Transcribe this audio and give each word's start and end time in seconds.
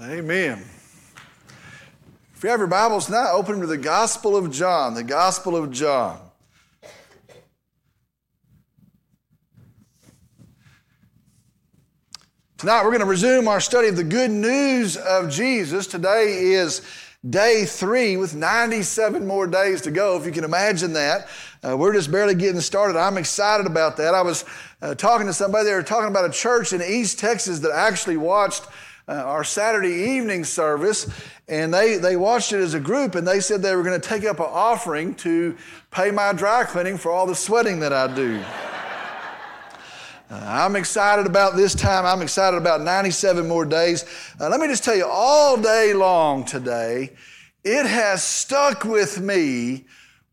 Amen. 0.00 0.64
If 2.36 2.44
you 2.44 2.50
have 2.50 2.60
your 2.60 2.68
Bibles 2.68 3.10
now, 3.10 3.32
open 3.32 3.58
to 3.58 3.66
the 3.66 3.76
Gospel 3.76 4.36
of 4.36 4.52
John, 4.52 4.94
the 4.94 5.02
Gospel 5.02 5.56
of 5.56 5.72
John. 5.72 6.20
Tonight 12.58 12.84
we're 12.84 12.90
going 12.90 13.00
to 13.00 13.06
resume 13.06 13.48
our 13.48 13.58
study 13.58 13.88
of 13.88 13.96
the 13.96 14.04
good 14.04 14.30
news 14.30 14.96
of 14.96 15.30
Jesus. 15.30 15.88
Today 15.88 16.52
is 16.52 16.82
day 17.28 17.64
three 17.64 18.16
with 18.16 18.36
97 18.36 19.26
more 19.26 19.48
days 19.48 19.82
to 19.82 19.90
go, 19.90 20.16
if 20.16 20.24
you 20.24 20.30
can 20.30 20.44
imagine 20.44 20.92
that. 20.92 21.26
Uh, 21.60 21.76
we're 21.76 21.92
just 21.92 22.12
barely 22.12 22.36
getting 22.36 22.60
started. 22.60 22.96
I'm 22.96 23.18
excited 23.18 23.66
about 23.66 23.96
that. 23.96 24.14
I 24.14 24.22
was 24.22 24.44
uh, 24.80 24.94
talking 24.94 25.26
to 25.26 25.32
somebody, 25.32 25.64
they 25.64 25.74
were 25.74 25.82
talking 25.82 26.08
about 26.08 26.24
a 26.24 26.32
church 26.32 26.72
in 26.72 26.82
East 26.82 27.18
Texas 27.18 27.58
that 27.58 27.72
actually 27.72 28.16
watched 28.16 28.62
uh, 29.08 29.12
our 29.12 29.42
Saturday 29.42 30.12
evening 30.16 30.44
service, 30.44 31.10
and 31.48 31.72
they, 31.72 31.96
they 31.96 32.16
watched 32.16 32.52
it 32.52 32.60
as 32.60 32.74
a 32.74 32.80
group, 32.80 33.14
and 33.14 33.26
they 33.26 33.40
said 33.40 33.62
they 33.62 33.74
were 33.74 33.82
going 33.82 33.98
to 33.98 34.08
take 34.08 34.24
up 34.24 34.38
an 34.38 34.46
offering 34.48 35.14
to 35.14 35.56
pay 35.90 36.10
my 36.10 36.32
dry 36.32 36.64
cleaning 36.64 36.98
for 36.98 37.10
all 37.10 37.26
the 37.26 37.34
sweating 37.34 37.80
that 37.80 37.92
I 37.92 38.14
do. 38.14 38.42
Uh, 40.30 40.44
I'm 40.46 40.76
excited 40.76 41.24
about 41.24 41.56
this 41.56 41.74
time. 41.74 42.04
I'm 42.04 42.20
excited 42.20 42.58
about 42.58 42.82
97 42.82 43.48
more 43.48 43.64
days. 43.64 44.04
Uh, 44.38 44.50
let 44.50 44.60
me 44.60 44.66
just 44.66 44.84
tell 44.84 44.94
you, 44.94 45.06
all 45.06 45.56
day 45.56 45.94
long 45.94 46.44
today, 46.44 47.16
it 47.64 47.86
has 47.86 48.22
stuck 48.22 48.84
with 48.84 49.22
me 49.22 49.86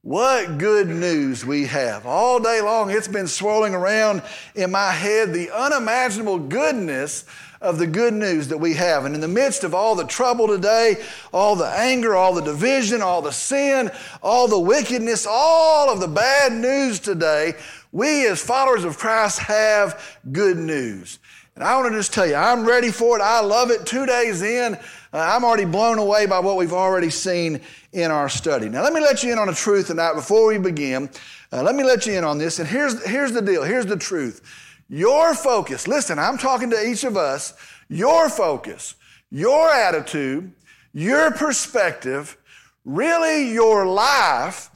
what 0.05 0.59
good 0.59 0.87
news 0.87 1.43
we 1.43 1.65
have. 1.65 2.05
All 2.05 2.39
day 2.39 2.61
long, 2.61 2.91
it's 2.91 3.07
been 3.07 3.25
swirling 3.25 3.73
around 3.73 4.21
in 4.53 4.69
my 4.69 4.91
head 4.91 5.33
the 5.33 5.49
unimaginable 5.49 6.37
goodness 6.37 7.25
of 7.59 7.79
the 7.79 7.87
good 7.87 8.13
news 8.13 8.49
that 8.49 8.59
we 8.59 8.75
have. 8.75 9.05
And 9.05 9.15
in 9.15 9.21
the 9.21 9.27
midst 9.27 9.63
of 9.63 9.73
all 9.73 9.95
the 9.95 10.05
trouble 10.05 10.47
today, 10.47 11.03
all 11.33 11.55
the 11.55 11.65
anger, 11.65 12.13
all 12.13 12.35
the 12.35 12.43
division, 12.43 13.01
all 13.01 13.23
the 13.23 13.31
sin, 13.31 13.89
all 14.21 14.47
the 14.47 14.59
wickedness, 14.59 15.25
all 15.27 15.89
of 15.89 15.99
the 15.99 16.07
bad 16.07 16.53
news 16.53 16.99
today, 16.99 17.55
we 17.91 18.27
as 18.27 18.39
followers 18.39 18.83
of 18.83 18.99
Christ 18.99 19.39
have 19.39 20.19
good 20.31 20.57
news. 20.57 21.17
And 21.55 21.63
I 21.63 21.77
want 21.77 21.91
to 21.93 21.97
just 21.97 22.13
tell 22.13 22.27
you, 22.27 22.35
I'm 22.35 22.63
ready 22.63 22.91
for 22.91 23.17
it. 23.17 23.23
I 23.23 23.39
love 23.39 23.71
it. 23.71 23.87
Two 23.87 24.05
days 24.05 24.43
in, 24.43 24.77
I'm 25.19 25.43
already 25.43 25.65
blown 25.65 25.97
away 25.97 26.25
by 26.25 26.39
what 26.39 26.57
we've 26.57 26.73
already 26.73 27.09
seen 27.09 27.61
in 27.93 28.11
our 28.11 28.29
study. 28.29 28.69
Now, 28.69 28.83
let 28.83 28.93
me 28.93 28.99
let 28.99 29.23
you 29.23 29.31
in 29.31 29.39
on 29.39 29.49
a 29.49 29.53
truth 29.53 29.87
tonight 29.87 30.13
before 30.13 30.47
we 30.47 30.57
begin. 30.57 31.09
Uh, 31.51 31.63
let 31.63 31.75
me 31.75 31.83
let 31.83 32.05
you 32.05 32.13
in 32.13 32.23
on 32.23 32.37
this. 32.37 32.59
And 32.59 32.67
here's, 32.67 33.03
here's 33.05 33.31
the 33.31 33.41
deal. 33.41 33.63
Here's 33.63 33.85
the 33.85 33.97
truth. 33.97 34.41
Your 34.89 35.33
focus, 35.33 35.87
listen, 35.87 36.19
I'm 36.19 36.37
talking 36.37 36.69
to 36.69 36.87
each 36.87 37.03
of 37.03 37.17
us, 37.17 37.53
your 37.87 38.29
focus, 38.29 38.95
your 39.31 39.71
attitude, 39.71 40.51
your 40.93 41.31
perspective, 41.31 42.37
really 42.83 43.51
your 43.51 43.85
life 43.85 44.69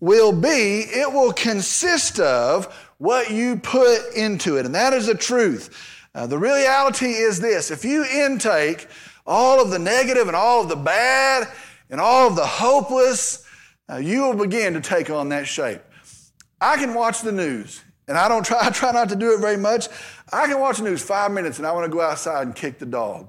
will 0.00 0.32
be, 0.32 0.80
it 0.80 1.12
will 1.12 1.32
consist 1.32 2.18
of 2.18 2.66
what 2.98 3.30
you 3.30 3.56
put 3.56 4.14
into 4.14 4.56
it. 4.56 4.66
And 4.66 4.74
that 4.74 4.92
is 4.92 5.06
the 5.06 5.14
truth. 5.14 5.70
Uh, 6.14 6.26
the 6.26 6.38
reality 6.38 7.12
is 7.12 7.40
this 7.40 7.70
if 7.70 7.84
you 7.84 8.04
intake 8.04 8.88
all 9.26 9.60
of 9.60 9.70
the 9.70 9.78
negative 9.78 10.26
and 10.26 10.36
all 10.36 10.62
of 10.62 10.68
the 10.68 10.76
bad 10.76 11.48
and 11.90 12.00
all 12.00 12.28
of 12.28 12.36
the 12.36 12.46
hopeless, 12.46 13.44
uh, 13.90 13.96
you 13.96 14.22
will 14.22 14.34
begin 14.34 14.74
to 14.74 14.80
take 14.80 15.10
on 15.10 15.28
that 15.30 15.46
shape. 15.46 15.80
I 16.60 16.76
can 16.76 16.94
watch 16.94 17.20
the 17.20 17.32
news 17.32 17.82
and 18.08 18.16
I 18.16 18.28
don't 18.28 18.44
try, 18.46 18.66
I 18.66 18.70
try 18.70 18.92
not 18.92 19.08
to 19.10 19.16
do 19.16 19.32
it 19.32 19.40
very 19.40 19.56
much. 19.56 19.88
I 20.32 20.46
can 20.46 20.58
watch 20.58 20.78
the 20.78 20.84
news 20.84 21.02
five 21.02 21.30
minutes 21.30 21.58
and 21.58 21.66
I 21.66 21.72
want 21.72 21.90
to 21.90 21.92
go 21.92 22.00
outside 22.00 22.46
and 22.46 22.54
kick 22.54 22.78
the 22.78 22.86
dog. 22.86 23.28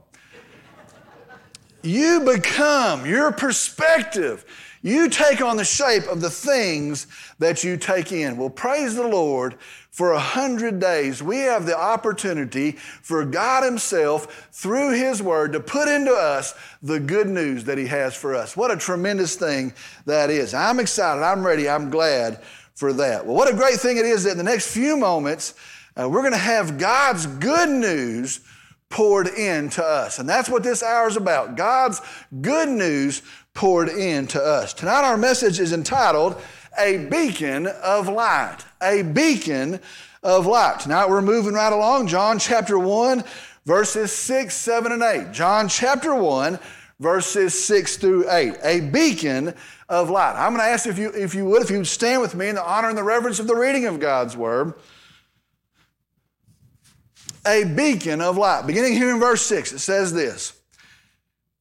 you 1.82 2.22
become, 2.22 3.06
your 3.06 3.32
perspective, 3.32 4.46
you 4.84 5.10
take 5.10 5.42
on 5.42 5.58
the 5.58 5.64
shape 5.64 6.04
of 6.08 6.22
the 6.22 6.30
things 6.30 7.08
that 7.40 7.64
you 7.64 7.78
take 7.78 8.12
in. 8.12 8.38
Well, 8.38 8.50
praise 8.50 8.96
the 8.96 9.08
Lord. 9.08 9.56
For 9.90 10.12
a 10.12 10.20
hundred 10.20 10.80
days, 10.80 11.22
we 11.22 11.38
have 11.40 11.68
the 11.68 11.80
opportunity 11.80 12.72
for 12.72 13.24
God 13.24 13.64
Himself, 13.64 14.50
through 14.52 14.94
His 14.94 15.22
Word, 15.22 15.54
to 15.54 15.60
put 15.60 15.88
into 15.88 16.12
us 16.12 16.56
the 16.82 17.00
good 17.00 17.28
news 17.28 17.64
that 17.66 17.78
He 17.78 17.86
has 17.88 18.16
for 18.16 18.36
us. 18.36 18.58
What 18.58 18.72
a 18.72 18.78
tremendous 18.78 19.36
thing 19.36 19.72
that 20.06 20.32
is. 20.32 20.56
I'm 20.56 20.80
excited. 20.80 21.22
I'm 21.22 21.46
ready. 21.46 21.70
I'm 21.70 21.92
glad 21.92 22.42
for 22.74 22.92
that. 22.94 23.26
Well, 23.26 23.36
what 23.36 23.54
a 23.54 23.56
great 23.56 23.80
thing 23.80 23.98
it 23.98 24.06
is 24.06 24.24
that 24.24 24.32
in 24.32 24.38
the 24.38 24.44
next 24.44 24.74
few 24.74 24.98
moments, 24.98 25.54
uh, 25.96 26.10
we're 26.10 26.22
going 26.22 26.32
to 26.34 26.38
have 26.40 26.80
God's 26.80 27.28
good 27.28 27.70
news 27.70 28.42
poured 28.90 29.28
into 29.28 29.84
us. 29.84 30.20
And 30.20 30.30
that's 30.30 30.50
what 30.50 30.64
this 30.64 30.84
hour 30.84 31.08
is 31.08 31.18
about 31.18 31.56
God's 31.56 32.02
good 32.42 32.70
news 32.70 33.22
poured 33.54 33.90
into 33.90 34.42
us. 34.42 34.74
Tonight, 34.74 35.04
our 35.04 35.18
message 35.18 35.60
is 35.60 35.74
entitled 35.74 36.42
A 36.80 37.06
Beacon 37.10 37.68
of 37.68 38.08
Light. 38.08 38.58
A 38.82 39.04
Beacon 39.04 39.80
of 40.24 40.46
Light. 40.46 40.80
Tonight, 40.80 41.10
we're 41.10 41.22
moving 41.22 41.54
right 41.54 41.72
along. 41.72 42.08
John 42.08 42.40
chapter 42.40 42.80
1, 42.80 43.24
verses 43.66 44.12
6, 44.12 44.56
7, 44.56 44.92
and 44.92 45.04
8. 45.04 45.32
John 45.32 45.68
chapter 45.68 46.16
1, 46.16 46.58
verses 47.00 47.66
6 47.66 47.98
through 47.98 48.30
8. 48.30 48.56
A 48.64 48.80
beacon 48.80 49.54
of 49.90 50.10
light. 50.10 50.36
I'm 50.36 50.54
going 50.54 50.66
to 50.66 50.72
ask 50.72 50.88
if 50.88 50.98
you, 50.98 51.10
if 51.10 51.36
you 51.36 51.46
would, 51.46 51.62
if 51.62 51.70
you 51.70 51.78
would 51.78 51.88
stand 51.88 52.22
with 52.22 52.34
me 52.34 52.48
in 52.50 52.56
the 52.56 52.64
honor 52.64 52.90
and 52.90 52.98
the 52.98 53.04
reverence 53.04 53.40
of 53.40 53.48
the 53.48 53.56
reading 53.56 53.86
of 53.86 54.00
God's 54.00 54.36
word. 54.36 54.74
A 57.46 57.66
beacon 57.66 58.22
of 58.22 58.38
light. 58.38 58.66
Beginning 58.66 58.94
here 58.94 59.12
in 59.12 59.20
verse 59.20 59.44
6, 59.44 59.74
it 59.74 59.80
says 59.80 60.14
this 60.14 60.54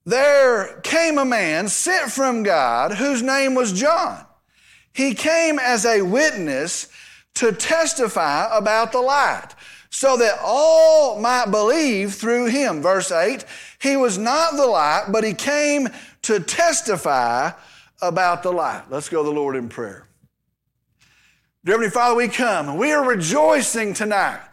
There 0.04 0.80
came 0.82 1.18
a 1.18 1.24
man 1.24 1.68
sent 1.68 2.10
from 2.10 2.42
God 2.42 2.94
whose 2.94 3.22
name 3.22 3.54
was 3.54 3.72
John. 3.72 4.24
He 4.92 5.14
came 5.14 5.58
as 5.58 5.86
a 5.86 6.02
witness 6.02 6.88
to 7.34 7.52
testify 7.52 8.48
about 8.56 8.92
the 8.92 9.00
light, 9.00 9.54
so 9.90 10.16
that 10.16 10.38
all 10.42 11.20
might 11.20 11.50
believe 11.50 12.14
through 12.14 12.46
him. 12.46 12.82
Verse 12.82 13.10
8 13.10 13.44
He 13.80 13.96
was 13.96 14.18
not 14.18 14.56
the 14.56 14.66
light, 14.66 15.06
but 15.10 15.24
he 15.24 15.34
came 15.34 15.88
to 16.22 16.40
testify 16.40 17.52
about 18.02 18.42
the 18.42 18.52
light. 18.52 18.84
Let's 18.90 19.08
go 19.08 19.22
to 19.22 19.28
the 19.28 19.34
Lord 19.34 19.56
in 19.56 19.68
prayer. 19.68 20.06
Dear 21.64 21.74
Heavenly 21.74 21.90
Father, 21.90 22.16
we 22.16 22.28
come 22.28 22.68
and 22.68 22.78
we 22.78 22.92
are 22.92 23.06
rejoicing 23.06 23.94
tonight. 23.94 24.51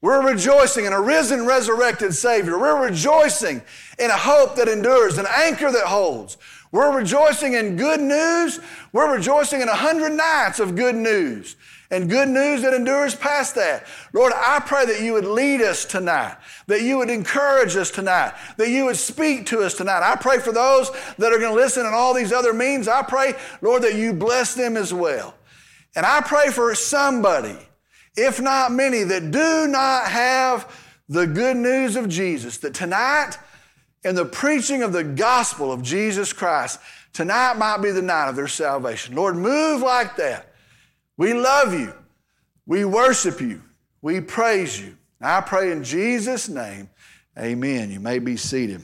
We're 0.00 0.26
rejoicing 0.26 0.84
in 0.84 0.92
a 0.92 1.00
risen, 1.00 1.44
resurrected 1.46 2.14
Savior. 2.14 2.58
We're 2.58 2.86
rejoicing 2.86 3.62
in 3.98 4.10
a 4.10 4.16
hope 4.16 4.54
that 4.56 4.68
endures, 4.68 5.18
an 5.18 5.26
anchor 5.28 5.72
that 5.72 5.86
holds. 5.86 6.36
We're 6.70 6.96
rejoicing 6.96 7.54
in 7.54 7.76
good 7.76 8.00
news. 8.00 8.60
We're 8.92 9.12
rejoicing 9.14 9.60
in 9.60 9.68
a 9.68 9.74
hundred 9.74 10.12
nights 10.12 10.60
of 10.60 10.76
good 10.76 10.94
news 10.94 11.56
and 11.90 12.10
good 12.10 12.28
news 12.28 12.62
that 12.62 12.74
endures 12.74 13.14
past 13.14 13.54
that. 13.54 13.86
Lord, 14.12 14.32
I 14.36 14.60
pray 14.60 14.84
that 14.86 15.00
you 15.00 15.14
would 15.14 15.24
lead 15.24 15.62
us 15.62 15.84
tonight, 15.84 16.36
that 16.66 16.82
you 16.82 16.98
would 16.98 17.10
encourage 17.10 17.74
us 17.76 17.90
tonight, 17.90 18.34
that 18.58 18.68
you 18.68 18.84
would 18.84 18.96
speak 18.96 19.46
to 19.46 19.62
us 19.62 19.74
tonight. 19.74 20.02
I 20.02 20.16
pray 20.16 20.38
for 20.38 20.52
those 20.52 20.90
that 21.16 21.32
are 21.32 21.38
going 21.38 21.54
to 21.54 21.60
listen 21.60 21.86
in 21.86 21.94
all 21.94 22.12
these 22.12 22.32
other 22.32 22.52
means. 22.52 22.86
I 22.86 23.02
pray, 23.02 23.34
Lord, 23.62 23.82
that 23.82 23.94
you 23.94 24.12
bless 24.12 24.54
them 24.54 24.76
as 24.76 24.92
well. 24.92 25.34
And 25.96 26.04
I 26.04 26.20
pray 26.20 26.50
for 26.50 26.74
somebody, 26.74 27.56
if 28.18 28.40
not 28.40 28.72
many, 28.72 29.04
that 29.04 29.30
do 29.30 29.66
not 29.68 30.08
have 30.08 30.84
the 31.08 31.26
good 31.26 31.56
news 31.56 31.96
of 31.96 32.08
Jesus, 32.08 32.58
that 32.58 32.74
tonight, 32.74 33.38
in 34.04 34.14
the 34.14 34.24
preaching 34.24 34.82
of 34.82 34.92
the 34.92 35.04
gospel 35.04 35.72
of 35.72 35.82
Jesus 35.82 36.32
Christ, 36.32 36.80
tonight 37.12 37.56
might 37.56 37.78
be 37.78 37.90
the 37.90 38.02
night 38.02 38.28
of 38.28 38.36
their 38.36 38.48
salvation. 38.48 39.14
Lord, 39.14 39.36
move 39.36 39.80
like 39.80 40.16
that. 40.16 40.52
We 41.16 41.32
love 41.32 41.72
you. 41.72 41.94
We 42.66 42.84
worship 42.84 43.40
you. 43.40 43.62
We 44.02 44.20
praise 44.20 44.80
you. 44.80 44.96
I 45.20 45.40
pray 45.40 45.72
in 45.72 45.82
Jesus' 45.82 46.48
name, 46.48 46.90
amen. 47.36 47.90
You 47.90 48.00
may 48.00 48.18
be 48.18 48.36
seated. 48.36 48.82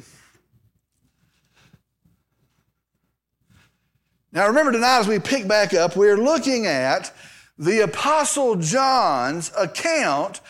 Now, 4.33 4.49
remember 4.49 4.73
tonight 4.73 4.99
as 4.99 5.07
we 5.07 5.21
pick 5.21 5.47
back 5.47 5.75
up, 5.75 5.95
we're 5.95 6.17
looking 6.17 6.67
at 6.67 7.15
the 7.59 7.81
Apostle 7.81 8.57
John's 8.57 9.53
account 9.57 10.41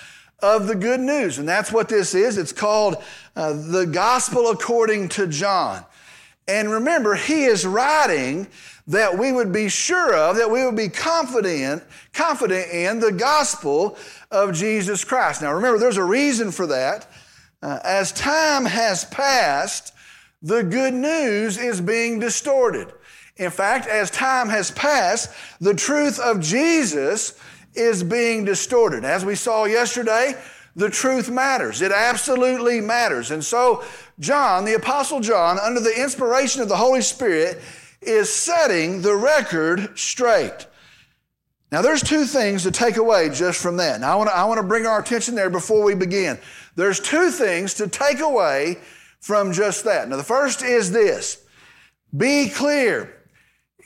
of 0.41 0.67
the 0.67 0.75
good 0.75 1.01
news. 1.01 1.39
And 1.39 1.49
that's 1.49 1.73
what 1.73 1.89
this 1.89 2.15
is. 2.15 2.39
It's 2.39 2.53
called 2.53 3.03
uh, 3.37 3.53
the 3.53 3.87
Gospel 3.87 4.51
according 4.51 5.09
to 5.11 5.27
John. 5.27 5.85
And 6.47 6.71
remember, 6.71 7.15
he 7.15 7.45
is 7.45 7.67
writing 7.67 8.49
that 8.87 9.17
we 9.17 9.33
would 9.33 9.53
be 9.53 9.69
sure 9.69 10.15
of, 10.15 10.37
that 10.37 10.51
we 10.51 10.65
would 10.65 10.77
be 10.77 10.91
confident, 10.91 11.83
confident 12.13 12.71
in 12.71 13.01
the 13.01 13.13
gospel 13.13 13.97
of 14.31 14.53
Jesus 14.53 15.05
Christ. 15.05 15.41
Now 15.41 15.55
remember, 15.55 15.79
there's 15.79 15.97
a 15.97 16.05
reason 16.05 16.51
for 16.51 16.67
that. 16.67 17.11
Uh, 17.63 17.79
as 17.83 18.13
time 18.13 18.67
has 18.67 19.07
passed, 19.07 19.95
the 20.43 20.63
good 20.63 20.93
news 20.93 21.57
is 21.57 21.81
being 21.81 22.19
distorted. 22.19 22.93
In 23.37 23.51
fact, 23.51 23.89
as 23.89 24.11
time 24.11 24.49
has 24.49 24.71
passed, 24.71 25.31
the 25.61 25.75
truth 25.75 26.21
of 26.21 26.41
Jesus 26.41 27.39
is 27.75 28.05
being 28.05 28.45
distorted. 28.45 29.05
As 29.05 29.25
we 29.25 29.35
saw 29.35 29.65
yesterday, 29.65 30.35
the 30.77 30.91
truth 30.91 31.31
matters. 31.31 31.83
It 31.83 31.93
absolutely 31.93 32.81
matters. 32.81 33.31
And 33.31 33.45
so, 33.45 33.83
John, 34.21 34.65
the 34.65 34.75
Apostle 34.75 35.21
John, 35.21 35.59
under 35.59 35.81
the 35.81 36.01
inspiration 36.01 36.63
of 36.63 36.69
the 36.69 36.77
Holy 36.77 37.01
Spirit, 37.01 37.61
is 38.01 38.33
setting 38.33 39.03
the 39.03 39.17
record 39.17 39.99
straight. 39.99 40.67
Now, 41.73 41.83
there's 41.83 42.03
two 42.03 42.25
things 42.25 42.63
to 42.63 42.71
take 42.71 42.99
away 42.99 43.31
just 43.31 43.61
from 43.61 43.79
that. 43.79 44.01
Now, 44.01 44.13
I 44.13 44.15
want 44.17 44.31
to, 44.31 44.37
I 44.37 44.45
want 44.45 44.59
to 44.59 44.67
bring 44.67 44.87
our 44.87 45.01
attention 45.01 45.35
there 45.35 45.51
before 45.51 45.83
we 45.83 45.97
begin. 45.97 46.39
There's 46.77 47.01
two 47.01 47.31
things 47.31 47.75
to 47.75 47.89
take 47.89 48.21
away 48.21 48.79
from 49.19 49.53
just 49.53 49.85
that. 49.85 50.09
Now, 50.09 50.17
the 50.17 50.23
first 50.23 50.63
is 50.63 50.93
this 50.93 51.45
be 52.17 52.49
clear. 52.49 53.24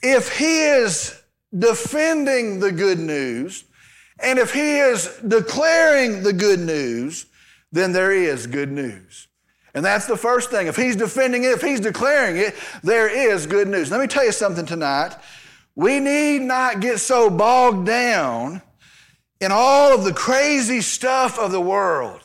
If 0.03 0.39
he 0.39 0.63
is 0.63 1.21
defending 1.57 2.61
the 2.61 2.73
good 2.73 2.99
news, 2.99 3.65
and 4.21 4.39
if 4.39 4.53
he 4.53 4.79
is 4.79 5.19
declaring 5.27 6.23
the 6.23 6.33
good 6.33 6.61
news, 6.61 7.27
then 7.73 7.93
there 7.93 8.13
is 8.13 8.47
good 8.47 8.71
news. 8.71 9.29
And 9.75 9.85
that's 9.85 10.07
the 10.07 10.17
first 10.17 10.51
thing. 10.51 10.67
If 10.67 10.77
he's 10.77 10.97
defending 10.97 11.45
it, 11.45 11.53
if 11.53 11.63
he's 11.63 11.81
declaring 11.81 12.37
it, 12.37 12.55
there 12.83 13.09
is 13.09 13.47
good 13.47 13.69
news. 13.69 13.91
Let 13.91 14.01
me 14.01 14.07
tell 14.07 14.25
you 14.25 14.33
something 14.33 14.67
tonight. 14.67 15.15
We 15.75 16.01
need 16.01 16.43
not 16.43 16.81
get 16.81 16.99
so 16.99 17.31
bogged 17.31 17.87
down 17.87 18.63
in 19.41 19.53
all 19.53 19.95
of 19.95 20.05
the 20.05 20.13
crazy 20.13 20.81
stuff 20.81 21.39
of 21.39 21.53
the 21.53 21.61
world. 21.61 22.25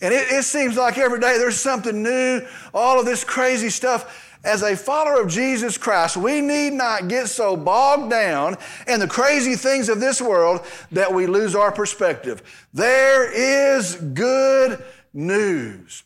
And 0.00 0.12
it, 0.12 0.30
it 0.30 0.44
seems 0.44 0.76
like 0.76 0.98
every 0.98 1.18
day 1.18 1.38
there's 1.38 1.58
something 1.58 2.02
new, 2.02 2.46
all 2.72 3.00
of 3.00 3.06
this 3.06 3.24
crazy 3.24 3.70
stuff 3.70 4.31
as 4.44 4.62
a 4.62 4.76
follower 4.76 5.20
of 5.20 5.28
Jesus 5.28 5.78
Christ, 5.78 6.16
we 6.16 6.40
need 6.40 6.72
not 6.72 7.08
get 7.08 7.28
so 7.28 7.56
bogged 7.56 8.10
down 8.10 8.56
in 8.88 9.00
the 9.00 9.06
crazy 9.06 9.54
things 9.54 9.88
of 9.88 10.00
this 10.00 10.20
world 10.20 10.66
that 10.90 11.12
we 11.12 11.26
lose 11.26 11.54
our 11.54 11.70
perspective. 11.70 12.42
There 12.72 13.30
is 13.32 13.94
good 13.94 14.82
news. 15.12 16.02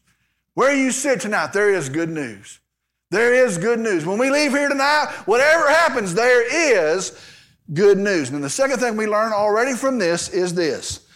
Where 0.55 0.75
you 0.75 0.91
sit 0.91 1.21
tonight, 1.21 1.53
there 1.53 1.73
is 1.73 1.89
good 1.89 2.11
news. 2.11 2.61
There 3.11 3.35
is 3.35 3.57
good 3.57 3.79
news. 3.79 4.05
When 4.05 4.19
we 4.19 4.31
leave 4.31 4.51
here 4.51 4.69
tonight, 4.69 5.13
whatever 5.27 5.69
happens, 5.69 6.13
there 6.15 6.95
is 6.95 7.19
good 7.73 7.99
news. 7.99 8.31
And 8.31 8.43
the 8.43 8.51
second 8.51 8.79
thing 8.79 8.97
we 8.97 9.07
learn 9.07 9.33
already 9.33 9.75
from 9.75 9.99
this 9.99 10.29
is 10.29 10.55
this. 10.55 11.07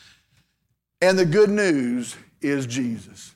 And 1.02 1.19
the 1.19 1.26
good 1.26 1.50
news 1.50 2.16
is 2.40 2.66
Jesus. 2.66 3.34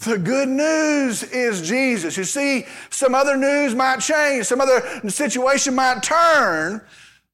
The 0.00 0.18
good 0.18 0.48
news 0.48 1.22
is 1.22 1.66
Jesus. 1.66 2.16
You 2.16 2.24
see, 2.24 2.66
some 2.90 3.14
other 3.14 3.36
news 3.36 3.74
might 3.74 4.00
change, 4.00 4.46
some 4.46 4.60
other 4.60 4.82
situation 5.08 5.74
might 5.74 6.02
turn, 6.02 6.82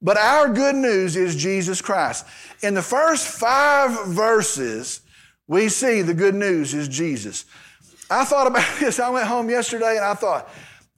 but 0.01 0.17
our 0.17 0.47
good 0.49 0.75
news 0.75 1.15
is 1.15 1.35
Jesus 1.35 1.81
Christ. 1.81 2.25
In 2.61 2.73
the 2.73 2.81
first 2.81 3.27
five 3.27 4.07
verses, 4.07 5.01
we 5.47 5.67
see 5.67 6.01
the 6.01 6.13
good 6.13 6.35
news 6.35 6.73
is 6.73 6.87
Jesus. 6.87 7.45
I 8.09 8.23
thought 8.23 8.47
about 8.47 8.67
this. 8.79 8.99
I 8.99 9.09
went 9.09 9.27
home 9.27 9.49
yesterday 9.49 9.97
and 9.97 10.05
I 10.05 10.13
thought, 10.13 10.49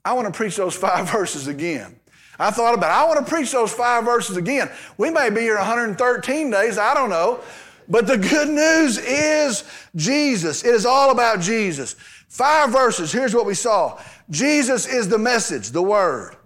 I 0.04 0.12
want 0.12 0.32
to 0.32 0.32
preach 0.32 0.56
those 0.56 0.76
five 0.76 1.10
verses 1.12 1.48
again. 1.48 1.98
I 2.38 2.50
thought 2.50 2.74
about, 2.74 2.90
it. 2.90 2.94
I 2.94 3.04
want 3.08 3.26
to 3.26 3.32
preach 3.32 3.50
those 3.50 3.72
five 3.72 4.04
verses 4.04 4.36
again. 4.36 4.70
We 4.98 5.10
may 5.10 5.30
be 5.30 5.40
here 5.40 5.56
113 5.56 6.50
days, 6.50 6.78
I 6.78 6.94
don't 6.94 7.08
know. 7.08 7.40
But 7.88 8.06
the 8.06 8.18
good 8.18 8.48
news 8.48 8.98
is 8.98 9.64
Jesus. 9.94 10.64
It 10.64 10.74
is 10.74 10.86
all 10.86 11.10
about 11.10 11.40
Jesus. 11.40 11.94
Five 12.28 12.70
verses. 12.70 13.12
Here's 13.12 13.34
what 13.34 13.46
we 13.46 13.54
saw 13.54 14.00
Jesus 14.30 14.86
is 14.86 15.08
the 15.08 15.18
message, 15.18 15.70
the 15.70 15.82
Word. 15.82 16.36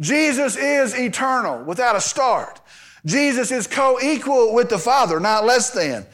Jesus 0.00 0.56
is 0.56 0.94
eternal 0.96 1.64
without 1.64 1.96
a 1.96 2.00
start. 2.00 2.60
Jesus 3.04 3.50
is 3.50 3.66
co 3.66 3.98
equal 4.00 4.54
with 4.54 4.68
the 4.68 4.78
Father, 4.78 5.20
not 5.20 5.44
less 5.44 5.70
than. 5.70 6.06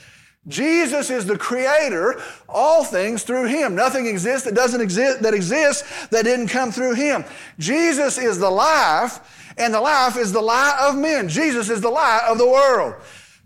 Jesus 0.47 1.09
is 1.09 1.25
the 1.25 1.39
creator, 1.39 2.21
all 2.49 2.85
things 2.85 3.23
through 3.23 3.47
him. 3.47 3.75
Nothing 3.75 4.07
exists 4.07 4.45
that 4.45 4.55
doesn't 4.55 4.81
exist 4.81 5.23
that 5.23 5.33
exists 5.33 6.07
that 6.09 6.25
didn't 6.25 6.49
come 6.49 6.71
through 6.71 6.95
him. 6.95 7.25
Jesus 7.59 8.19
is 8.19 8.39
the 8.39 8.51
life, 8.51 9.55
and 9.57 9.73
the 9.73 9.81
life 9.81 10.19
is 10.19 10.33
the 10.33 10.43
light 10.43 10.77
of 10.81 10.97
men. 10.97 11.29
Jesus 11.29 11.71
is 11.71 11.81
the 11.81 11.91
light 11.91 12.23
of 12.29 12.37
the 12.37 12.47
world. 12.47 12.95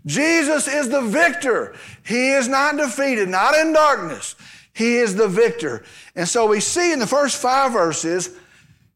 Jesus 0.05 0.67
is 0.67 0.89
the 0.89 1.01
victor. 1.01 1.75
He 2.05 2.31
is 2.31 2.47
not 2.47 2.77
defeated, 2.77 3.29
not 3.29 3.55
in 3.55 3.73
darkness. 3.73 4.35
He 4.73 4.97
is 4.97 5.15
the 5.15 5.27
victor. 5.27 5.83
And 6.15 6.27
so 6.27 6.47
we 6.47 6.59
see 6.59 6.93
in 6.93 6.99
the 6.99 7.07
first 7.07 7.41
five 7.41 7.73
verses, 7.73 8.29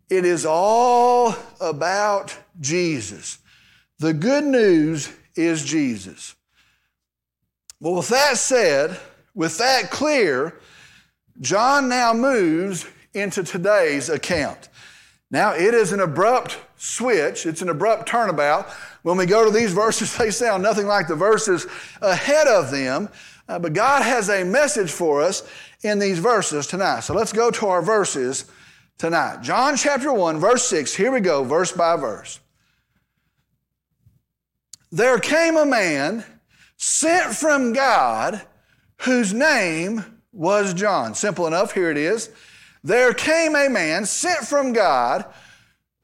it 0.10 0.26
is 0.26 0.46
all 0.46 1.36
about 1.60 2.38
Jesus. 2.60 3.40
The 4.00 4.14
good 4.14 4.44
news 4.44 5.12
is 5.36 5.64
Jesus. 5.64 6.36
Well, 7.80 7.96
with 7.96 8.10
that 8.10 8.38
said, 8.38 9.00
with 9.36 9.58
that 9.58 9.92
clear, 9.92 10.60
John 11.42 11.90
now 11.90 12.14
moves 12.14 12.86
into 13.14 13.44
today's 13.44 14.10
account. 14.10 14.70
Now, 15.32 15.54
it 15.54 15.74
is 15.74 15.92
an 15.92 16.00
abrupt 16.00 16.60
switch, 16.83 17.45
it's 17.45 17.62
an 17.62 17.69
abrupt 17.69 18.07
turnabout 18.07 18.69
when 19.03 19.18
we 19.18 19.25
go 19.25 19.45
to 19.45 19.51
these 19.51 19.71
verses, 19.71 20.18
they 20.18 20.31
sound 20.31 20.63
nothing 20.63 20.88
like 20.88 21.07
the 21.07 21.15
verses 21.15 21.68
ahead 22.01 22.47
of 22.47 22.71
them. 22.71 23.09
Uh, 23.47 23.59
but 23.59 23.74
God 23.74 24.01
has 24.01 24.30
a 24.30 24.44
message 24.44 24.91
for 24.91 25.21
us 25.21 25.47
in 25.83 26.00
these 26.00 26.19
verses 26.19 26.65
tonight. 26.65 27.01
So 27.01 27.13
let's 27.13 27.33
go 27.33 27.51
to 27.51 27.68
our 27.68 27.81
verses 27.81 28.45
tonight. 28.97 29.41
John 29.41 29.75
chapter 29.75 30.12
1, 30.13 30.39
verse 30.39 30.65
6. 30.68 30.95
Here 30.95 31.12
we 31.12 31.19
go, 31.19 31.44
verse 31.44 31.74
by 31.74 31.97
verse. 31.97 32.39
There 34.91 35.19
came 35.19 35.57
a 35.57 35.65
man 35.65 36.24
sent 36.77 37.33
from 37.35 37.74
God 37.74 38.41
whose 39.01 39.33
name 39.33 40.06
was 40.31 40.74
John. 40.74 41.15
Simple 41.15 41.47
enough, 41.47 41.74
here 41.74 41.91
it 41.91 41.97
is. 41.97 42.30
There 42.81 43.13
came 43.13 43.56
a 43.56 43.69
man 43.69 44.06
sent 44.06 44.45
from 44.45 44.71
God 44.71 45.25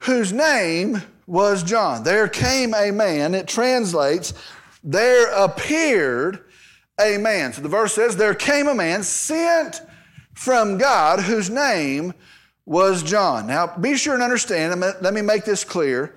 whose 0.00 0.32
name 0.32 1.02
was 1.26 1.62
John. 1.62 2.02
There 2.02 2.28
came 2.28 2.74
a 2.74 2.90
man, 2.90 3.34
it 3.34 3.46
translates, 3.46 4.34
there 4.82 5.30
appeared 5.32 6.44
a 7.00 7.18
man. 7.18 7.52
So 7.52 7.62
the 7.62 7.68
verse 7.68 7.94
says, 7.94 8.16
There 8.16 8.34
came 8.34 8.66
a 8.66 8.74
man 8.74 9.02
sent 9.02 9.82
from 10.34 10.78
God 10.78 11.20
whose 11.20 11.50
name 11.50 12.14
was 12.66 13.02
John. 13.02 13.46
Now 13.46 13.76
be 13.76 13.96
sure 13.96 14.14
and 14.14 14.22
understand, 14.22 14.80
let 14.80 15.14
me 15.14 15.22
make 15.22 15.44
this 15.44 15.64
clear. 15.64 16.16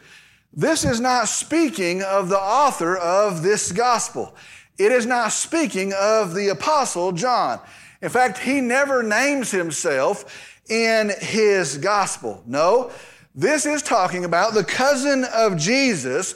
This 0.54 0.86
is 0.86 1.00
not 1.00 1.28
speaking 1.28 2.04
of 2.04 2.30
the 2.30 2.40
author 2.40 2.96
of 2.96 3.42
this 3.42 3.72
gospel. 3.72 4.36
It 4.78 4.92
is 4.92 5.06
not 5.06 5.32
speaking 5.32 5.94
of 6.00 6.34
the 6.34 6.50
apostle 6.50 7.12
John. 7.12 7.60
In 8.02 8.10
fact, 8.10 8.38
he 8.38 8.62
never 8.62 9.02
names 9.02 9.50
himself 9.50 10.60
in 10.70 11.12
his 11.20 11.78
gospel. 11.78 12.44
No, 12.46 12.92
this 13.36 13.66
is 13.66 13.82
talking 13.82 14.26
about 14.26 14.54
the 14.54 14.64
cousin 14.64 15.26
of 15.34 15.58
Jesus 15.58 16.36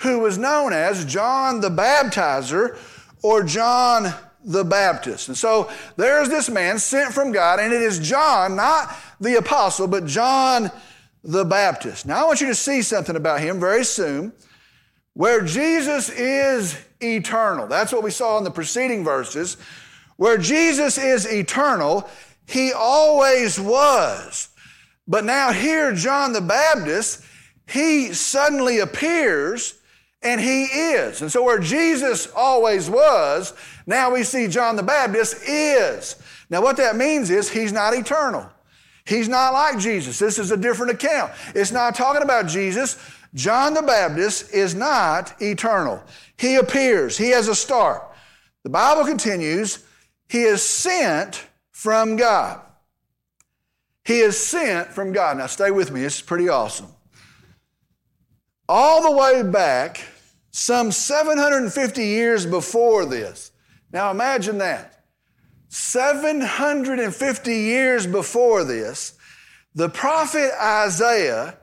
who 0.00 0.20
was 0.20 0.38
known 0.38 0.72
as 0.72 1.04
John 1.04 1.60
the 1.60 1.70
Baptizer 1.70 2.78
or 3.22 3.42
John 3.42 4.14
the 4.44 4.64
Baptist. 4.64 5.28
And 5.28 5.36
so 5.36 5.70
there's 5.96 6.28
this 6.28 6.48
man 6.48 6.78
sent 6.78 7.12
from 7.12 7.32
God, 7.32 7.58
and 7.60 7.72
it 7.72 7.82
is 7.82 7.98
John, 7.98 8.56
not 8.56 8.94
the 9.20 9.36
apostle, 9.36 9.86
but 9.88 10.06
John 10.06 10.70
the 11.24 11.44
Baptist. 11.44 12.06
Now 12.06 12.22
I 12.22 12.26
want 12.26 12.40
you 12.40 12.46
to 12.46 12.54
see 12.54 12.82
something 12.82 13.16
about 13.16 13.40
him 13.40 13.60
very 13.60 13.84
soon. 13.84 14.32
Where 15.14 15.42
Jesus 15.42 16.10
is 16.10 16.78
eternal, 17.02 17.66
that's 17.66 17.92
what 17.92 18.04
we 18.04 18.12
saw 18.12 18.38
in 18.38 18.44
the 18.44 18.52
preceding 18.52 19.02
verses. 19.02 19.56
Where 20.16 20.38
Jesus 20.38 20.96
is 20.96 21.26
eternal, 21.26 22.08
he 22.46 22.72
always 22.72 23.58
was. 23.58 24.48
But 25.08 25.24
now 25.24 25.52
here, 25.52 25.94
John 25.94 26.34
the 26.34 26.42
Baptist, 26.42 27.24
he 27.66 28.12
suddenly 28.12 28.78
appears 28.78 29.74
and 30.22 30.40
he 30.40 30.64
is. 30.64 31.22
And 31.22 31.32
so 31.32 31.42
where 31.42 31.58
Jesus 31.58 32.28
always 32.36 32.90
was, 32.90 33.54
now 33.86 34.12
we 34.12 34.22
see 34.22 34.48
John 34.48 34.76
the 34.76 34.82
Baptist 34.82 35.48
is. 35.48 36.16
Now 36.50 36.60
what 36.60 36.76
that 36.76 36.96
means 36.96 37.30
is 37.30 37.50
he's 37.50 37.72
not 37.72 37.94
eternal. 37.94 38.48
He's 39.06 39.28
not 39.28 39.54
like 39.54 39.78
Jesus. 39.78 40.18
This 40.18 40.38
is 40.38 40.50
a 40.50 40.56
different 40.56 40.92
account. 40.92 41.32
It's 41.54 41.72
not 41.72 41.94
talking 41.94 42.22
about 42.22 42.46
Jesus. 42.46 42.98
John 43.32 43.72
the 43.72 43.82
Baptist 43.82 44.52
is 44.52 44.74
not 44.74 45.40
eternal. 45.40 46.02
He 46.36 46.56
appears. 46.56 47.16
He 47.16 47.30
has 47.30 47.48
a 47.48 47.54
start. 47.54 48.02
The 48.64 48.70
Bible 48.70 49.04
continues, 49.04 49.84
he 50.28 50.42
is 50.42 50.62
sent 50.62 51.46
from 51.70 52.16
God. 52.16 52.60
He 54.08 54.20
is 54.20 54.38
sent 54.38 54.88
from 54.88 55.12
God. 55.12 55.36
Now, 55.36 55.48
stay 55.48 55.70
with 55.70 55.90
me, 55.90 56.02
it's 56.02 56.22
pretty 56.22 56.48
awesome. 56.48 56.86
All 58.66 59.02
the 59.02 59.14
way 59.14 59.42
back, 59.42 60.00
some 60.50 60.90
750 60.92 62.06
years 62.06 62.46
before 62.46 63.04
this. 63.04 63.52
Now, 63.92 64.10
imagine 64.10 64.56
that. 64.58 65.04
750 65.68 67.52
years 67.52 68.06
before 68.06 68.64
this, 68.64 69.12
the 69.74 69.90
prophet 69.90 70.52
Isaiah, 70.58 71.58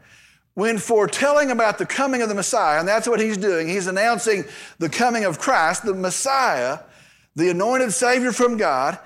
when 0.54 0.78
foretelling 0.78 1.50
about 1.50 1.80
the 1.80 1.86
coming 1.88 2.22
of 2.22 2.30
the 2.30 2.36
Messiah, 2.36 2.78
and 2.78 2.88
that's 2.88 3.08
what 3.08 3.20
he's 3.20 3.38
doing, 3.38 3.68
he's 3.68 3.88
announcing 3.88 4.44
the 4.78 4.90
coming 4.90 5.26
of 5.26 5.40
Christ, 5.40 5.84
the 5.84 5.96
Messiah. 5.96 6.78
the 7.36 7.50
anointed 7.50 7.92
Savior 7.92 8.32
from 8.32 8.56
God, 8.56 9.00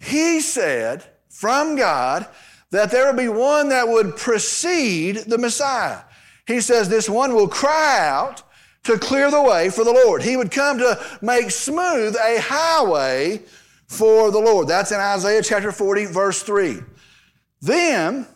he 0.00 0.40
said 0.40 1.04
from 1.28 1.76
God 1.76 2.26
that 2.72 2.90
there 2.90 3.06
would 3.06 3.18
be 3.18 3.28
one 3.28 3.68
that 3.68 3.86
would 3.86 4.16
precede 4.16 5.16
the 5.26 5.38
Messiah. 5.38 6.00
He 6.46 6.60
says 6.60 6.88
this 6.88 7.08
one 7.08 7.34
will 7.34 7.46
cry 7.46 8.08
out 8.08 8.42
to 8.84 8.98
clear 8.98 9.30
the 9.30 9.42
way 9.42 9.70
for 9.70 9.84
the 9.84 9.92
Lord. 9.92 10.22
He 10.22 10.36
would 10.36 10.50
come 10.50 10.78
to 10.78 11.00
make 11.20 11.50
smooth 11.50 12.16
a 12.16 12.40
highway 12.40 13.42
for 13.86 14.30
the 14.30 14.38
Lord. 14.38 14.68
That's 14.68 14.90
in 14.90 14.98
Isaiah 14.98 15.42
chapter 15.42 15.70
40, 15.70 16.06
verse 16.06 16.42
3. 16.42 16.78
Then, 17.60 18.26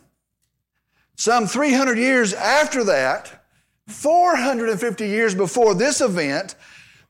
some 1.17 1.47
300 1.47 1.99
years 1.99 2.35
after 2.35 2.85
that, 2.85 3.45
450 3.89 5.09
years 5.09 5.35
before 5.35 5.75
this 5.75 6.03
event, 6.03 6.57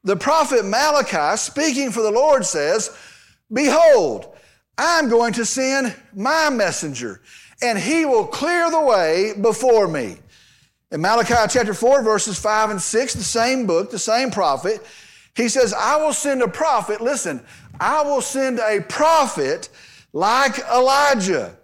the 0.05 0.17
prophet 0.17 0.65
Malachi, 0.65 1.37
speaking 1.37 1.91
for 1.91 2.03
the 2.03 2.13
Lord, 2.13 2.47
says, 2.47 2.97
Behold, 3.53 4.33
I'm 4.79 5.09
going 5.09 5.33
to 5.35 5.45
send 5.45 5.95
my 6.15 6.51
messenger, 6.51 7.21
and 7.63 7.79
he 7.79 8.05
will 8.05 8.27
clear 8.27 8.71
the 8.71 8.81
way 8.81 9.33
before 9.41 9.89
me. 9.89 10.19
In 10.91 11.01
Malachi 11.01 11.35
chapter 11.49 11.75
4, 11.75 12.03
verses 12.03 12.39
5 12.39 12.71
and 12.71 12.81
6, 12.81 13.15
the 13.15 13.23
same 13.23 13.67
book, 13.67 13.91
the 13.91 13.99
same 13.99 14.31
prophet, 14.31 14.85
he 15.35 15.49
says, 15.49 15.75
I 15.75 15.97
will 15.97 16.13
send 16.13 16.43
a 16.43 16.49
prophet, 16.49 17.01
listen, 17.01 17.45
I 17.81 18.03
will 18.03 18.21
send 18.21 18.59
a 18.59 18.81
prophet 18.81 19.69
like 20.13 20.59
Elijah, 20.61 21.57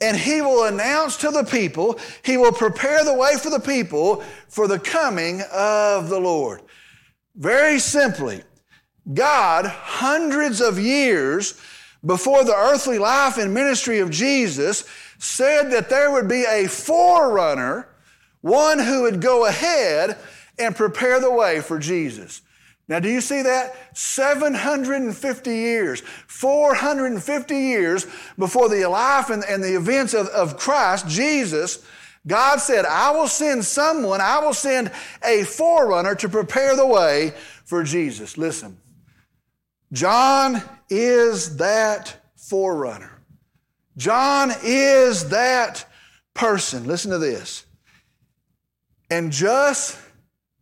and 0.00 0.16
he 0.16 0.40
will 0.40 0.64
announce 0.64 1.16
to 1.18 1.30
the 1.30 1.44
people, 1.44 1.98
he 2.22 2.36
will 2.36 2.52
prepare 2.52 3.04
the 3.04 3.14
way 3.14 3.36
for 3.36 3.50
the 3.50 3.60
people 3.60 4.22
for 4.48 4.68
the 4.68 4.78
coming 4.78 5.42
of 5.52 6.08
the 6.08 6.20
Lord. 6.20 6.62
Very 7.34 7.78
simply, 7.78 8.42
God, 9.12 9.66
hundreds 9.66 10.60
of 10.60 10.78
years 10.78 11.60
before 12.04 12.44
the 12.44 12.54
earthly 12.54 12.98
life 12.98 13.36
and 13.36 13.52
ministry 13.52 13.98
of 13.98 14.10
Jesus, 14.10 14.84
said 15.18 15.70
that 15.70 15.90
there 15.90 16.10
would 16.10 16.28
be 16.28 16.44
a 16.44 16.66
forerunner, 16.66 17.88
one 18.40 18.78
who 18.78 19.02
would 19.02 19.20
go 19.20 19.46
ahead 19.46 20.16
and 20.58 20.74
prepare 20.74 21.20
the 21.20 21.30
way 21.30 21.60
for 21.60 21.78
Jesus. 21.78 22.42
Now, 22.88 22.98
do 22.98 23.08
you 23.08 23.20
see 23.20 23.42
that? 23.42 23.96
750 23.96 25.50
years, 25.50 26.00
450 26.00 27.54
years 27.54 28.06
before 28.36 28.68
the 28.68 28.84
life 28.86 29.30
and, 29.30 29.44
and 29.44 29.62
the 29.62 29.76
events 29.76 30.12
of, 30.12 30.26
of 30.28 30.56
Christ, 30.56 31.06
Jesus, 31.06 31.84
God 32.26 32.58
said, 32.58 32.84
I 32.84 33.12
will 33.12 33.28
send 33.28 33.64
someone, 33.64 34.20
I 34.20 34.40
will 34.40 34.54
send 34.54 34.90
a 35.24 35.44
forerunner 35.44 36.16
to 36.16 36.28
prepare 36.28 36.74
the 36.74 36.86
way 36.86 37.32
for 37.64 37.84
Jesus. 37.84 38.36
Listen, 38.36 38.76
John 39.92 40.62
is 40.88 41.56
that 41.56 42.16
forerunner. 42.36 43.18
John 43.96 44.52
is 44.62 45.28
that 45.30 45.84
person. 46.34 46.86
Listen 46.86 47.10
to 47.10 47.18
this. 47.18 47.64
And 49.10 49.32
just 49.32 49.98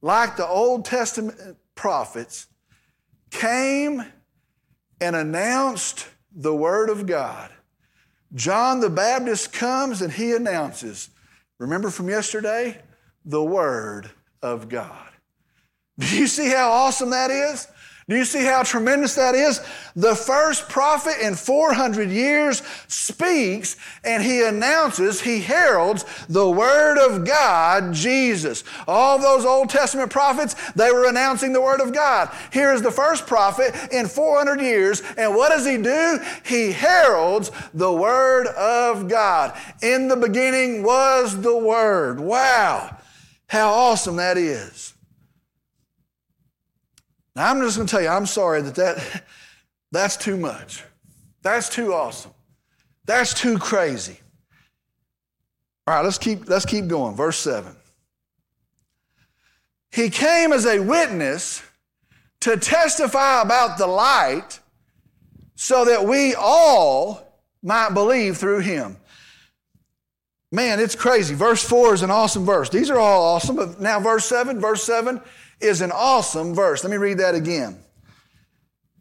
like 0.00 0.37
the 0.37 0.47
Old 0.47 0.85
Testament 0.85 1.56
prophets 1.75 2.47
came 3.30 4.02
and 5.00 5.14
announced 5.14 6.08
the 6.32 6.54
Word 6.54 6.88
of 6.88 7.06
God. 7.06 7.50
John 8.35 8.80
the 8.80 8.90
Baptist 8.90 9.52
comes 9.52 10.02
and 10.02 10.12
he 10.12 10.32
announces, 10.32 11.11
remember 11.58 11.90
from 11.90 12.08
yesterday? 12.08 12.80
The 13.25 13.42
Word 13.42 14.11
of 14.42 14.68
God. 14.68 15.08
Do 15.99 16.16
you 16.16 16.26
see 16.26 16.49
how 16.49 16.70
awesome 16.70 17.11
that 17.11 17.30
is? 17.30 17.68
Do 18.09 18.17
you 18.17 18.25
see 18.25 18.43
how 18.43 18.62
tremendous 18.62 19.17
that 19.17 19.35
is? 19.35 19.61
The 19.95 20.15
first 20.15 20.71
prophet 20.71 21.17
in 21.21 21.35
400 21.35 22.09
years 22.09 22.62
speaks 22.87 23.77
and 24.03 24.23
he 24.23 24.43
announces, 24.43 25.21
he 25.21 25.43
heralds 25.43 26.07
the 26.27 26.49
Word 26.49 26.97
of 26.97 27.27
God, 27.27 27.93
Jesus. 27.93 28.65
All 28.87 29.19
those 29.19 29.45
Old 29.45 29.69
Testament 29.69 30.11
prophets, 30.11 30.55
they 30.73 30.91
were 30.91 31.07
announcing 31.07 31.53
the 31.53 31.61
Word 31.61 31.83
of 31.83 31.93
God. 31.93 32.31
Here 32.50 32.73
is 32.73 32.81
the 32.81 32.91
first 32.91 33.27
prophet 33.27 33.75
in 33.93 34.07
400 34.07 34.59
years, 34.59 35.03
and 35.19 35.35
what 35.35 35.50
does 35.50 35.67
he 35.67 35.77
do? 35.77 36.19
He 36.47 36.73
heralds 36.73 37.50
the 37.75 37.93
Word 37.93 38.47
of 38.47 39.09
God. 39.09 39.55
In 39.83 40.09
the 40.09 40.17
beginning 40.17 40.83
was 40.83 41.38
the 41.43 41.57
Word. 41.57 42.21
Wow, 42.21 42.97
how 43.49 43.71
awesome 43.71 44.17
that 44.17 44.38
is. 44.38 44.95
Now, 47.38 47.52
I'm 47.52 47.61
just 47.61 47.76
going 47.76 47.87
to 47.87 47.90
tell 47.92 48.02
you, 48.02 48.09
I'm 48.09 48.26
sorry 48.26 48.62
that, 48.62 48.75
that 48.75 49.23
that's 49.92 50.16
too 50.16 50.37
much. 50.37 50.83
That's 51.42 51.68
too 51.68 51.95
awesome. 51.95 52.33
That's 53.04 53.33
too 53.33 53.59
crazy. 53.59 54.18
All 55.87 55.95
right, 55.95 56.04
let's 56.04 56.18
keep, 56.18 56.49
let's 56.49 56.66
keep 56.66 56.88
going. 56.88 57.14
Verse 57.14 57.37
7. 57.38 57.76
He 59.92 60.11
came 60.11 60.52
as 60.52 60.66
a 60.66 60.80
witness 60.80 61.62
to 62.40 62.57
testify 62.57 63.42
about 63.42 63.78
the 63.78 63.87
light 63.87 64.59
so 65.54 65.85
that 65.85 66.04
we 66.04 66.35
all 66.35 67.23
might 67.62 67.90
believe 67.95 68.37
through 68.37 68.61
him. 68.62 68.97
Man, 70.50 70.80
it's 70.80 70.97
crazy. 70.97 71.37
Verse 71.37 71.62
4 71.62 71.95
is 71.95 72.02
an 72.02 72.11
awesome 72.11 72.45
verse. 72.45 72.68
These 72.68 72.90
are 72.90 72.99
all 72.99 73.37
awesome, 73.37 73.54
but 73.54 73.80
now 73.80 74.00
verse 74.00 74.25
7, 74.25 74.61
verse 74.61 74.83
7 74.83 75.23
is 75.61 75.81
an 75.81 75.93
awesome 75.93 76.55
verse. 76.55 76.85
Let 76.85 76.91
me 76.91 76.97
read 76.97 77.19
that 77.19 77.35
again. 77.35 77.79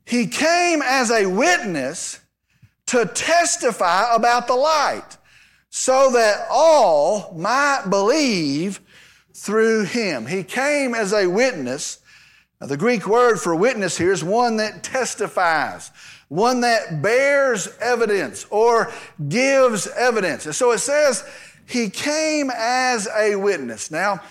He 0.05 0.27
came 0.27 0.81
as 0.81 1.11
a 1.11 1.25
witness 1.25 2.19
to 2.87 3.05
testify 3.05 4.15
about 4.15 4.47
the 4.47 4.55
light 4.55 5.17
so 5.69 6.11
that 6.11 6.47
all 6.49 7.33
might 7.35 7.83
believe 7.89 8.79
through 9.33 9.83
him. 9.83 10.25
He 10.25 10.43
came 10.43 10.95
as 10.95 11.13
a 11.13 11.27
witness. 11.27 11.99
Now, 12.59 12.67
the 12.67 12.77
Greek 12.77 13.05
word 13.05 13.39
for 13.39 13.55
witness 13.55 13.97
here 13.97 14.11
is 14.11 14.23
one 14.23 14.57
that 14.57 14.81
testifies, 14.81 15.91
one 16.29 16.61
that 16.61 17.01
bears 17.01 17.67
evidence 17.79 18.47
or 18.49 18.91
gives 19.27 19.87
evidence. 19.87 20.45
And 20.45 20.55
so 20.55 20.71
it 20.71 20.79
says, 20.79 21.23
He 21.67 21.89
came 21.89 22.49
as 22.55 23.07
a 23.15 23.35
witness. 23.35 23.91
Now, 23.91 24.21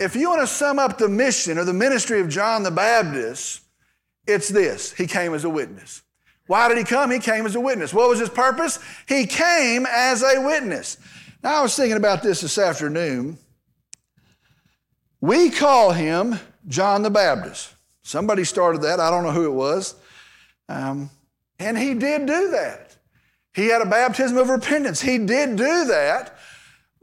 if 0.00 0.16
you 0.16 0.30
want 0.30 0.42
to 0.42 0.46
sum 0.46 0.78
up 0.78 0.98
the 0.98 1.08
mission 1.08 1.58
or 1.58 1.64
the 1.64 1.72
ministry 1.72 2.20
of 2.20 2.28
John 2.28 2.62
the 2.62 2.70
Baptist, 2.70 3.62
it's 4.26 4.48
this 4.48 4.92
He 4.92 5.06
came 5.06 5.34
as 5.34 5.44
a 5.44 5.50
witness. 5.50 6.02
Why 6.46 6.68
did 6.68 6.76
he 6.76 6.84
come? 6.84 7.10
He 7.10 7.20
came 7.20 7.46
as 7.46 7.54
a 7.54 7.60
witness. 7.60 7.94
What 7.94 8.08
was 8.08 8.18
his 8.18 8.28
purpose? 8.28 8.78
He 9.08 9.26
came 9.26 9.86
as 9.86 10.22
a 10.22 10.40
witness. 10.40 10.98
Now, 11.42 11.60
I 11.60 11.62
was 11.62 11.74
thinking 11.74 11.96
about 11.96 12.22
this 12.22 12.42
this 12.42 12.58
afternoon. 12.58 13.38
We 15.20 15.48
call 15.48 15.92
him 15.92 16.38
John 16.68 17.02
the 17.02 17.10
Baptist. 17.10 17.74
Somebody 18.02 18.44
started 18.44 18.82
that. 18.82 19.00
I 19.00 19.10
don't 19.10 19.24
know 19.24 19.30
who 19.30 19.46
it 19.46 19.54
was. 19.54 19.94
Um, 20.68 21.08
and 21.58 21.78
he 21.78 21.94
did 21.94 22.26
do 22.26 22.50
that. 22.50 22.94
He 23.54 23.68
had 23.68 23.80
a 23.80 23.86
baptism 23.86 24.36
of 24.36 24.50
repentance. 24.50 25.00
He 25.00 25.16
did 25.16 25.56
do 25.56 25.86
that. 25.86 26.33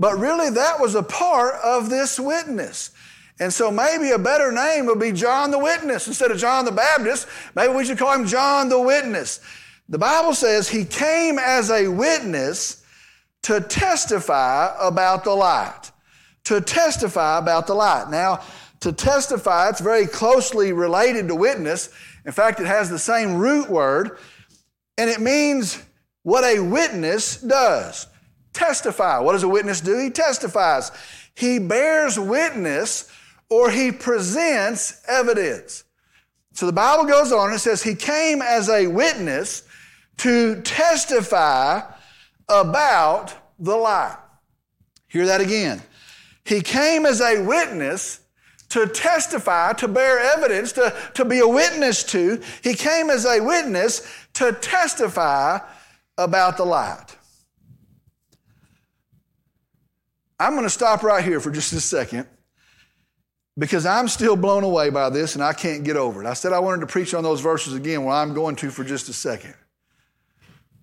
But 0.01 0.17
really, 0.17 0.49
that 0.49 0.79
was 0.79 0.95
a 0.95 1.03
part 1.03 1.53
of 1.63 1.91
this 1.91 2.19
witness. 2.19 2.89
And 3.39 3.53
so 3.53 3.69
maybe 3.69 4.09
a 4.09 4.17
better 4.17 4.51
name 4.51 4.87
would 4.87 4.99
be 4.99 5.11
John 5.11 5.51
the 5.51 5.59
Witness 5.59 6.07
instead 6.07 6.31
of 6.31 6.39
John 6.39 6.65
the 6.65 6.71
Baptist. 6.71 7.27
Maybe 7.55 7.71
we 7.71 7.85
should 7.85 7.99
call 7.99 8.11
him 8.13 8.25
John 8.25 8.67
the 8.67 8.81
Witness. 8.81 9.41
The 9.89 9.99
Bible 9.99 10.33
says 10.33 10.67
he 10.67 10.85
came 10.85 11.37
as 11.37 11.69
a 11.69 11.87
witness 11.87 12.83
to 13.43 13.61
testify 13.61 14.75
about 14.79 15.23
the 15.23 15.35
light. 15.35 15.91
To 16.45 16.61
testify 16.61 17.37
about 17.37 17.67
the 17.67 17.75
light. 17.75 18.09
Now, 18.09 18.41
to 18.79 18.91
testify, 18.91 19.69
it's 19.69 19.81
very 19.81 20.07
closely 20.07 20.73
related 20.73 21.27
to 21.27 21.35
witness. 21.35 21.89
In 22.25 22.31
fact, 22.31 22.59
it 22.59 22.65
has 22.65 22.89
the 22.89 22.97
same 22.97 23.35
root 23.35 23.69
word, 23.69 24.17
and 24.97 25.11
it 25.11 25.21
means 25.21 25.79
what 26.23 26.43
a 26.43 26.59
witness 26.59 27.39
does 27.39 28.07
testify. 28.53 29.19
What 29.19 29.33
does 29.33 29.43
a 29.43 29.47
witness 29.47 29.81
do? 29.81 29.97
He 29.99 30.09
testifies. 30.09 30.91
He 31.35 31.59
bears 31.59 32.19
witness 32.19 33.09
or 33.49 33.69
he 33.69 33.91
presents 33.91 35.01
evidence. 35.07 35.83
So 36.53 36.65
the 36.65 36.73
Bible 36.73 37.05
goes 37.05 37.31
on 37.31 37.51
and 37.51 37.59
says 37.59 37.81
he 37.81 37.95
came 37.95 38.41
as 38.41 38.69
a 38.69 38.87
witness 38.87 39.63
to 40.17 40.61
testify 40.61 41.81
about 42.49 43.33
the 43.59 43.75
lie. 43.75 44.17
Hear 45.07 45.25
that 45.27 45.41
again. 45.41 45.81
He 46.45 46.61
came 46.61 47.05
as 47.05 47.21
a 47.21 47.41
witness 47.41 48.21
to 48.69 48.87
testify, 48.87 49.73
to 49.73 49.87
bear 49.87 50.19
evidence, 50.19 50.71
to, 50.73 50.95
to 51.13 51.25
be 51.25 51.39
a 51.39 51.47
witness 51.47 52.03
to. 52.05 52.41
He 52.63 52.73
came 52.73 53.09
as 53.09 53.25
a 53.25 53.41
witness 53.41 54.07
to 54.33 54.53
testify 54.53 55.59
about 56.17 56.57
the 56.57 56.65
light. 56.65 57.17
I'm 60.41 60.53
going 60.53 60.63
to 60.63 60.71
stop 60.71 61.03
right 61.03 61.23
here 61.23 61.39
for 61.39 61.51
just 61.51 61.71
a 61.73 61.79
second 61.79 62.25
because 63.57 63.85
I'm 63.85 64.07
still 64.07 64.35
blown 64.35 64.63
away 64.63 64.89
by 64.89 65.11
this 65.11 65.35
and 65.35 65.43
I 65.43 65.53
can't 65.53 65.83
get 65.83 65.97
over 65.97 66.23
it. 66.23 66.27
I 66.27 66.33
said 66.33 66.51
I 66.51 66.57
wanted 66.57 66.81
to 66.81 66.87
preach 66.87 67.13
on 67.13 67.21
those 67.21 67.41
verses 67.41 67.75
again, 67.75 68.05
well, 68.05 68.15
I'm 68.15 68.33
going 68.33 68.55
to 68.57 68.71
for 68.71 68.83
just 68.83 69.07
a 69.07 69.13
second. 69.13 69.53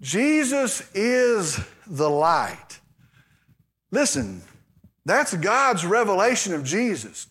Jesus 0.01 0.89
is 0.95 1.59
the 1.89 2.09
light. 2.09 2.79
Listen, 3.91 4.43
that's 5.05 5.35
God's 5.35 5.85
revelation 5.85 6.55
of 6.55 6.63
Jesus. 6.63 7.27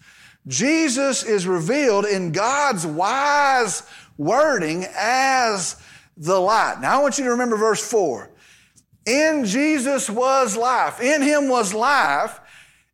Jesus 0.47 1.23
is 1.23 1.47
revealed 1.47 2.05
in 2.05 2.33
God's 2.33 2.85
wise 2.85 3.83
wording 4.17 4.85
as 4.97 5.81
the 6.17 6.37
light. 6.37 6.81
Now 6.81 6.99
I 6.99 7.01
want 7.01 7.17
you 7.17 7.23
to 7.23 7.31
remember 7.31 7.55
verse 7.55 7.89
4. 7.89 8.31
In 9.07 9.45
Jesus 9.45 10.09
was 10.09 10.57
life. 10.57 10.99
In 10.99 11.21
him 11.21 11.47
was 11.47 11.73
life. 11.73 12.41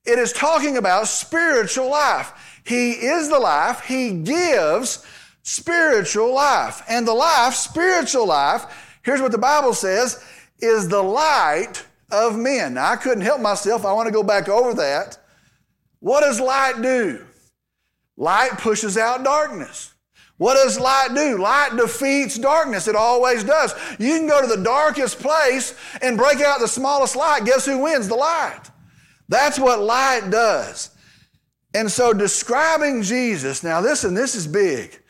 It 0.05 0.19
is 0.19 0.31
talking 0.31 0.77
about 0.77 1.07
spiritual 1.07 1.89
life. 1.89 2.61
He 2.63 2.91
is 2.91 3.29
the 3.29 3.39
life. 3.39 3.83
He 3.83 4.11
gives 4.11 5.03
spiritual 5.41 6.33
life. 6.33 6.83
And 6.87 7.07
the 7.07 7.13
life, 7.15 7.55
spiritual 7.55 8.27
life, 8.27 8.65
here's 9.01 9.21
what 9.21 9.31
the 9.31 9.39
Bible 9.39 9.73
says, 9.73 10.23
is 10.59 10.87
the 10.87 11.01
light 11.01 11.83
of 12.11 12.37
men. 12.37 12.75
Now, 12.75 12.91
I 12.91 12.95
couldn't 12.95 13.23
help 13.23 13.41
myself. 13.41 13.83
I 13.83 13.93
want 13.93 14.07
to 14.07 14.13
go 14.13 14.23
back 14.23 14.47
over 14.47 14.75
that. 14.75 15.17
What 15.99 16.21
does 16.21 16.39
light 16.39 16.79
do? 16.81 17.25
Light 18.17 18.51
pushes 18.59 18.97
out 18.97 19.23
darkness. 19.23 19.92
What 20.43 20.55
does 20.55 20.77
light 20.77 21.15
do? 21.15 21.41
Light 21.41 21.77
defeats 21.77 22.37
darkness. 22.37 22.89
It 22.89 22.97
always 22.97 23.45
does. 23.45 23.73
You 23.97 24.17
can 24.17 24.27
go 24.27 24.41
to 24.41 24.47
the 24.53 24.61
darkest 24.61 25.19
place 25.19 25.73
and 26.01 26.17
break 26.17 26.41
out 26.41 26.59
the 26.59 26.67
smallest 26.67 27.15
light. 27.15 27.45
Guess 27.45 27.65
who 27.65 27.77
wins? 27.77 28.09
The 28.09 28.15
light. 28.15 28.59
That's 29.29 29.57
what 29.57 29.79
light 29.79 30.29
does. 30.31 30.89
And 31.73 31.89
so 31.89 32.11
describing 32.11 33.03
Jesus, 33.03 33.63
now 33.63 33.79
listen, 33.79 34.15
this 34.15 34.35
is 34.35 34.45
big. 34.45 35.01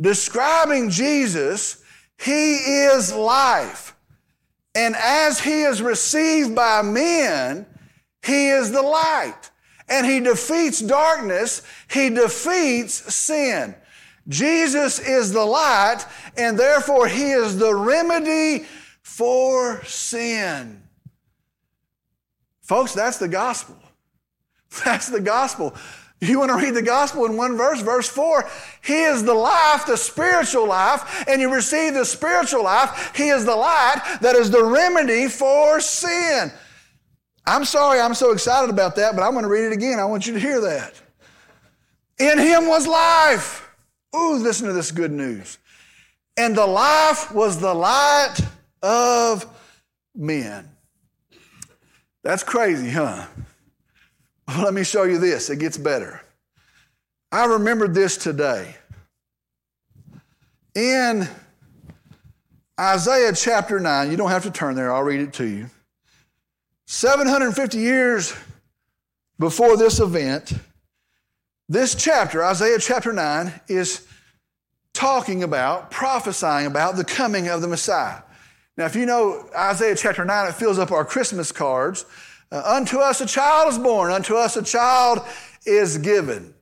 Describing 0.00 0.90
Jesus, 0.90 1.84
he 2.20 2.56
is 2.56 3.14
life. 3.14 3.94
And 4.74 4.96
as 4.96 5.38
he 5.38 5.62
is 5.62 5.80
received 5.80 6.56
by 6.56 6.82
men, 6.82 7.64
he 8.26 8.48
is 8.48 8.72
the 8.72 8.82
light. 8.82 9.52
And 9.88 10.04
he 10.04 10.18
defeats 10.18 10.80
darkness, 10.80 11.62
he 11.88 12.10
defeats 12.10 13.14
sin. 13.14 13.76
Jesus 14.30 15.00
is 15.00 15.32
the 15.32 15.44
light, 15.44 16.06
and 16.36 16.58
therefore 16.58 17.08
he 17.08 17.32
is 17.32 17.58
the 17.58 17.74
remedy 17.74 18.64
for 19.02 19.84
sin. 19.84 20.82
Folks, 22.62 22.94
that's 22.94 23.18
the 23.18 23.28
gospel. 23.28 23.76
That's 24.84 25.08
the 25.08 25.20
gospel. 25.20 25.74
You 26.20 26.38
want 26.38 26.50
to 26.50 26.56
read 26.56 26.74
the 26.74 26.82
gospel 26.82 27.24
in 27.26 27.36
one 27.36 27.56
verse, 27.56 27.80
verse 27.80 28.08
4. 28.08 28.48
He 28.84 29.02
is 29.02 29.24
the 29.24 29.34
life, 29.34 29.84
the 29.84 29.96
spiritual 29.96 30.68
life, 30.68 31.24
and 31.26 31.40
you 31.40 31.52
receive 31.52 31.94
the 31.94 32.04
spiritual 32.04 32.62
life. 32.62 33.12
He 33.16 33.30
is 33.30 33.44
the 33.44 33.56
light 33.56 34.18
that 34.20 34.36
is 34.36 34.50
the 34.50 34.62
remedy 34.62 35.26
for 35.26 35.80
sin. 35.80 36.52
I'm 37.46 37.64
sorry 37.64 38.00
I'm 38.00 38.14
so 38.14 38.32
excited 38.32 38.70
about 38.70 38.94
that, 38.96 39.16
but 39.16 39.22
I'm 39.22 39.32
going 39.32 39.42
to 39.42 39.50
read 39.50 39.64
it 39.64 39.72
again. 39.72 39.98
I 39.98 40.04
want 40.04 40.26
you 40.26 40.34
to 40.34 40.40
hear 40.40 40.60
that. 40.60 40.94
In 42.20 42.38
him 42.38 42.68
was 42.68 42.86
life. 42.86 43.69
Ooh, 44.14 44.36
listen 44.36 44.66
to 44.66 44.72
this 44.72 44.90
good 44.90 45.12
news. 45.12 45.58
And 46.36 46.56
the 46.56 46.66
life 46.66 47.32
was 47.32 47.58
the 47.60 47.74
light 47.74 48.36
of 48.82 49.46
men. 50.14 50.68
That's 52.22 52.42
crazy, 52.42 52.90
huh? 52.90 53.26
Well, 54.48 54.64
let 54.64 54.74
me 54.74 54.84
show 54.84 55.04
you 55.04 55.18
this. 55.18 55.48
It 55.50 55.58
gets 55.58 55.78
better. 55.78 56.22
I 57.32 57.44
remembered 57.44 57.94
this 57.94 58.16
today. 58.16 58.74
In 60.74 61.28
Isaiah 62.78 63.32
chapter 63.34 63.78
9, 63.78 64.10
you 64.10 64.16
don't 64.16 64.30
have 64.30 64.44
to 64.44 64.50
turn 64.50 64.74
there, 64.74 64.92
I'll 64.92 65.02
read 65.02 65.20
it 65.20 65.32
to 65.34 65.44
you. 65.44 65.70
750 66.86 67.78
years 67.78 68.34
before 69.38 69.76
this 69.76 70.00
event, 70.00 70.52
this 71.70 71.94
chapter, 71.94 72.44
Isaiah 72.44 72.80
chapter 72.80 73.12
9, 73.12 73.60
is 73.68 74.04
talking 74.92 75.44
about, 75.44 75.92
prophesying 75.92 76.66
about 76.66 76.96
the 76.96 77.04
coming 77.04 77.46
of 77.46 77.62
the 77.62 77.68
Messiah. 77.68 78.22
Now, 78.76 78.86
if 78.86 78.96
you 78.96 79.06
know 79.06 79.48
Isaiah 79.56 79.94
chapter 79.94 80.24
9, 80.24 80.48
it 80.48 80.56
fills 80.56 80.80
up 80.80 80.90
our 80.90 81.04
Christmas 81.04 81.52
cards. 81.52 82.06
Uh, 82.50 82.60
unto 82.64 82.98
us 82.98 83.20
a 83.20 83.26
child 83.26 83.72
is 83.72 83.78
born, 83.78 84.10
unto 84.10 84.34
us 84.34 84.56
a 84.56 84.64
child 84.64 85.20
is 85.64 85.96
given. 85.98 86.52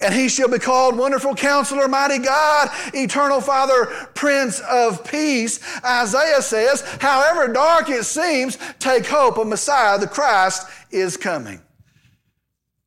And 0.00 0.12
he 0.12 0.28
shall 0.28 0.48
be 0.48 0.58
called 0.58 0.98
Wonderful 0.98 1.36
Counselor, 1.36 1.86
Mighty 1.86 2.18
God, 2.18 2.68
Eternal 2.92 3.40
Father, 3.40 3.86
Prince 4.14 4.60
of 4.68 5.08
Peace. 5.08 5.60
Isaiah 5.84 6.42
says, 6.42 6.82
however 7.00 7.52
dark 7.52 7.88
it 7.88 8.02
seems, 8.02 8.58
take 8.80 9.06
hope, 9.06 9.38
a 9.38 9.44
Messiah, 9.44 9.96
the 9.96 10.08
Christ, 10.08 10.66
is 10.90 11.16
coming. 11.16 11.62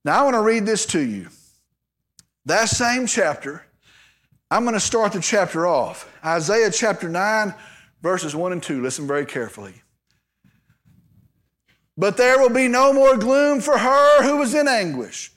Now 0.03 0.19
I 0.19 0.23
want 0.25 0.33
to 0.33 0.41
read 0.41 0.65
this 0.65 0.85
to 0.87 0.99
you. 0.99 1.29
That 2.49 2.67
same 2.67 3.05
chapter, 3.05 3.63
I'm 4.49 4.63
going 4.63 4.73
to 4.73 4.79
start 4.79 5.13
the 5.13 5.19
chapter 5.21 5.67
off. 5.67 6.12
Isaiah 6.25 6.71
chapter 6.71 7.07
9, 7.07 7.53
verses 8.01 8.35
1 8.35 8.51
and 8.53 8.63
2. 8.63 8.81
Listen 8.81 9.05
very 9.05 9.27
carefully. 9.27 9.83
But 11.95 12.17
there 12.17 12.39
will 12.39 12.49
be 12.49 12.67
no 12.67 12.91
more 12.91 13.17
gloom 13.17 13.62
for 13.62 13.77
her 13.77 14.23
who 14.23 14.38
was 14.38 14.55
in 14.55 14.67
anguish. 14.67 15.31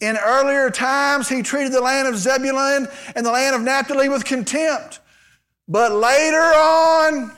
In 0.00 0.16
earlier 0.16 0.70
times, 0.70 1.28
he 1.28 1.42
treated 1.42 1.72
the 1.72 1.82
land 1.82 2.08
of 2.08 2.16
Zebulun 2.16 2.88
and 3.14 3.26
the 3.26 3.32
land 3.32 3.54
of 3.54 3.60
Naphtali 3.60 4.08
with 4.08 4.24
contempt. 4.24 5.00
But 5.68 5.92
later 5.92 6.38
on, 6.38 7.36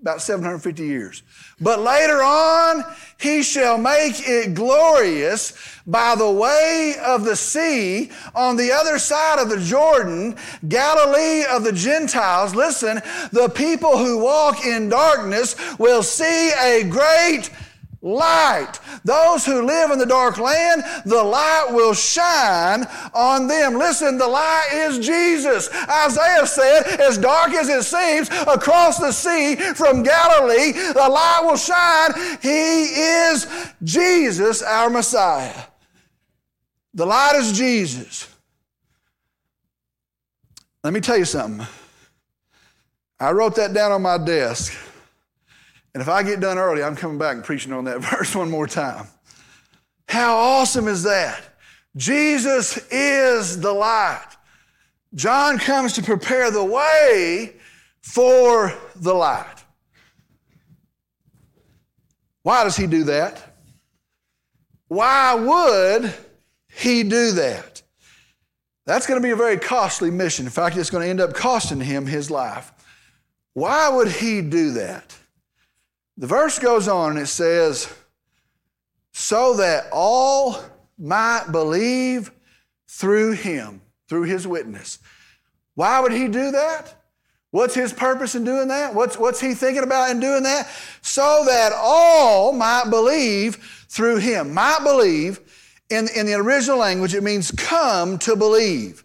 about 0.00 0.22
750 0.22 0.86
years, 0.86 1.24
but 1.60 1.80
later 1.80 2.22
on, 2.22 2.84
he 3.18 3.42
shall 3.42 3.76
make 3.76 4.26
it 4.26 4.54
glorious 4.54 5.52
by 5.86 6.14
the 6.14 6.30
way 6.30 6.94
of 7.04 7.24
the 7.24 7.36
sea 7.36 8.10
on 8.34 8.56
the 8.56 8.72
other 8.72 8.98
side 8.98 9.38
of 9.38 9.50
the 9.50 9.60
Jordan, 9.60 10.36
Galilee 10.68 11.44
of 11.44 11.64
the 11.64 11.72
Gentiles. 11.72 12.54
Listen, 12.54 13.02
the 13.32 13.48
people 13.48 13.98
who 13.98 14.18
walk 14.18 14.64
in 14.64 14.88
darkness 14.88 15.54
will 15.78 16.02
see 16.02 16.50
a 16.52 16.84
great 16.84 17.50
light. 18.02 18.72
Those 19.04 19.44
who 19.44 19.62
live 19.62 19.90
in 19.90 19.98
the 19.98 20.06
dark 20.06 20.38
land, 20.38 20.82
the 21.04 21.22
light 21.22 21.68
will 21.70 21.94
shine 21.94 22.86
on 23.14 23.46
them. 23.46 23.74
Listen, 23.74 24.16
the 24.16 24.26
light 24.26 24.68
is 24.72 25.04
Jesus. 25.04 25.68
Isaiah 25.72 26.46
said, 26.46 27.00
as 27.00 27.18
dark 27.18 27.50
as 27.50 27.68
it 27.68 27.82
seems 27.82 28.30
across 28.46 28.98
the 28.98 29.12
sea 29.12 29.56
from 29.56 30.02
Galilee, 30.02 30.72
the 30.72 31.08
light 31.10 31.40
will 31.42 31.56
shine. 31.56 32.12
He 32.40 32.84
is 32.84 33.46
Jesus, 33.82 34.62
our 34.62 34.88
Messiah. 34.88 35.64
The 36.94 37.06
light 37.06 37.36
is 37.36 37.52
Jesus. 37.52 38.26
Let 40.82 40.92
me 40.94 41.00
tell 41.00 41.18
you 41.18 41.26
something. 41.26 41.66
I 43.18 43.32
wrote 43.32 43.54
that 43.56 43.74
down 43.74 43.92
on 43.92 44.00
my 44.00 44.16
desk. 44.16 44.72
And 45.94 46.00
if 46.00 46.08
I 46.08 46.22
get 46.22 46.40
done 46.40 46.58
early, 46.58 46.82
I'm 46.82 46.96
coming 46.96 47.18
back 47.18 47.36
and 47.36 47.44
preaching 47.44 47.72
on 47.72 47.84
that 47.84 48.00
verse 48.00 48.34
one 48.34 48.50
more 48.50 48.66
time. 48.66 49.06
How 50.08 50.36
awesome 50.36 50.88
is 50.88 51.02
that? 51.04 51.42
Jesus 51.96 52.78
is 52.90 53.60
the 53.60 53.72
light. 53.72 54.26
John 55.14 55.58
comes 55.58 55.94
to 55.94 56.02
prepare 56.02 56.50
the 56.50 56.64
way 56.64 57.54
for 58.00 58.72
the 58.96 59.12
light. 59.12 59.64
Why 62.42 62.64
does 62.64 62.76
he 62.76 62.86
do 62.86 63.04
that? 63.04 63.54
Why 64.88 65.34
would 65.34 66.14
he 66.68 67.02
do 67.02 67.32
that? 67.32 67.82
That's 68.86 69.06
going 69.06 69.20
to 69.20 69.24
be 69.24 69.30
a 69.30 69.36
very 69.36 69.58
costly 69.58 70.10
mission. 70.10 70.46
In 70.46 70.50
fact, 70.50 70.76
it's 70.76 70.90
going 70.90 71.04
to 71.04 71.10
end 71.10 71.20
up 71.20 71.34
costing 71.34 71.80
him 71.80 72.06
his 72.06 72.30
life. 72.30 72.72
Why 73.52 73.88
would 73.88 74.08
he 74.08 74.42
do 74.42 74.72
that? 74.72 75.16
The 76.20 76.26
verse 76.26 76.58
goes 76.58 76.86
on 76.86 77.12
and 77.12 77.20
it 77.20 77.28
says, 77.28 77.90
so 79.10 79.56
that 79.56 79.86
all 79.90 80.62
might 80.98 81.46
believe 81.50 82.30
through 82.86 83.32
him, 83.32 83.80
through 84.06 84.24
his 84.24 84.46
witness. 84.46 84.98
Why 85.76 85.98
would 85.98 86.12
he 86.12 86.28
do 86.28 86.50
that? 86.50 86.94
What's 87.52 87.74
his 87.74 87.94
purpose 87.94 88.34
in 88.34 88.44
doing 88.44 88.68
that? 88.68 88.94
What's, 88.94 89.16
what's 89.16 89.40
he 89.40 89.54
thinking 89.54 89.82
about 89.82 90.10
in 90.10 90.20
doing 90.20 90.42
that? 90.42 90.68
So 91.00 91.44
that 91.46 91.72
all 91.74 92.52
might 92.52 92.90
believe 92.90 93.56
through 93.88 94.18
him. 94.18 94.52
Might 94.52 94.80
believe, 94.84 95.40
in, 95.88 96.06
in 96.14 96.26
the 96.26 96.34
original 96.34 96.76
language, 96.76 97.14
it 97.14 97.22
means 97.22 97.50
come 97.50 98.18
to 98.18 98.36
believe. 98.36 99.04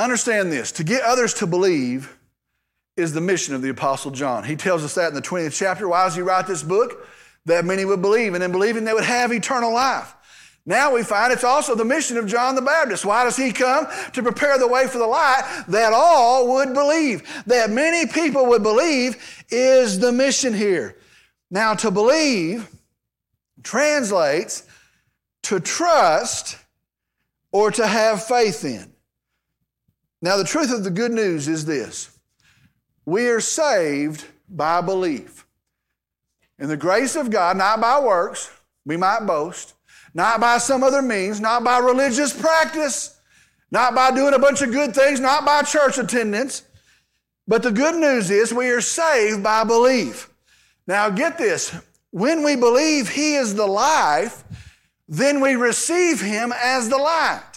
Understand 0.00 0.50
this 0.50 0.72
to 0.72 0.82
get 0.82 1.02
others 1.02 1.32
to 1.34 1.46
believe, 1.46 2.18
is 2.96 3.12
the 3.12 3.20
mission 3.20 3.54
of 3.54 3.62
the 3.62 3.70
Apostle 3.70 4.10
John. 4.10 4.44
He 4.44 4.56
tells 4.56 4.84
us 4.84 4.94
that 4.94 5.08
in 5.08 5.14
the 5.14 5.22
20th 5.22 5.56
chapter. 5.56 5.88
Why 5.88 6.04
does 6.04 6.14
he 6.14 6.22
write 6.22 6.46
this 6.46 6.62
book? 6.62 7.06
That 7.46 7.64
many 7.64 7.84
would 7.84 8.00
believe, 8.00 8.34
and 8.34 8.42
in 8.42 8.52
believing 8.52 8.84
they 8.84 8.94
would 8.94 9.04
have 9.04 9.32
eternal 9.32 9.72
life. 9.72 10.14
Now 10.66 10.94
we 10.94 11.02
find 11.02 11.30
it's 11.32 11.44
also 11.44 11.74
the 11.74 11.84
mission 11.84 12.16
of 12.16 12.26
John 12.26 12.54
the 12.54 12.62
Baptist. 12.62 13.04
Why 13.04 13.24
does 13.24 13.36
he 13.36 13.52
come? 13.52 13.86
To 14.14 14.22
prepare 14.22 14.58
the 14.58 14.68
way 14.68 14.86
for 14.86 14.96
the 14.96 15.06
light 15.06 15.64
that 15.68 15.92
all 15.92 16.54
would 16.54 16.72
believe. 16.72 17.22
That 17.46 17.70
many 17.70 18.10
people 18.10 18.46
would 18.46 18.62
believe 18.62 19.44
is 19.50 19.98
the 19.98 20.10
mission 20.10 20.54
here. 20.54 20.96
Now, 21.50 21.74
to 21.74 21.90
believe 21.90 22.68
translates 23.62 24.62
to 25.42 25.60
trust 25.60 26.56
or 27.52 27.70
to 27.70 27.86
have 27.86 28.24
faith 28.24 28.64
in. 28.64 28.90
Now, 30.22 30.38
the 30.38 30.44
truth 30.44 30.72
of 30.72 30.82
the 30.82 30.90
good 30.90 31.12
news 31.12 31.46
is 31.46 31.66
this 31.66 32.13
we 33.06 33.28
are 33.28 33.40
saved 33.40 34.24
by 34.48 34.80
belief. 34.80 35.46
In 36.58 36.68
the 36.68 36.76
grace 36.76 37.16
of 37.16 37.30
God, 37.30 37.56
not 37.56 37.80
by 37.80 38.00
works, 38.00 38.50
we 38.84 38.96
might 38.96 39.26
boast, 39.26 39.74
not 40.14 40.40
by 40.40 40.58
some 40.58 40.82
other 40.82 41.02
means, 41.02 41.40
not 41.40 41.64
by 41.64 41.78
religious 41.78 42.32
practice, 42.32 43.18
not 43.70 43.94
by 43.94 44.10
doing 44.10 44.34
a 44.34 44.38
bunch 44.38 44.62
of 44.62 44.70
good 44.70 44.94
things, 44.94 45.18
not 45.18 45.44
by 45.44 45.62
church 45.62 45.98
attendance. 45.98 46.62
But 47.46 47.62
the 47.62 47.72
good 47.72 47.96
news 47.96 48.30
is 48.30 48.54
we 48.54 48.70
are 48.70 48.80
saved 48.80 49.42
by 49.42 49.64
belief. 49.64 50.30
Now, 50.86 51.10
get 51.10 51.38
this 51.38 51.74
when 52.10 52.44
we 52.44 52.54
believe 52.54 53.08
He 53.08 53.34
is 53.34 53.54
the 53.54 53.66
life, 53.66 54.44
then 55.08 55.40
we 55.40 55.56
receive 55.56 56.20
Him 56.20 56.52
as 56.56 56.88
the 56.88 56.96
light. 56.96 57.53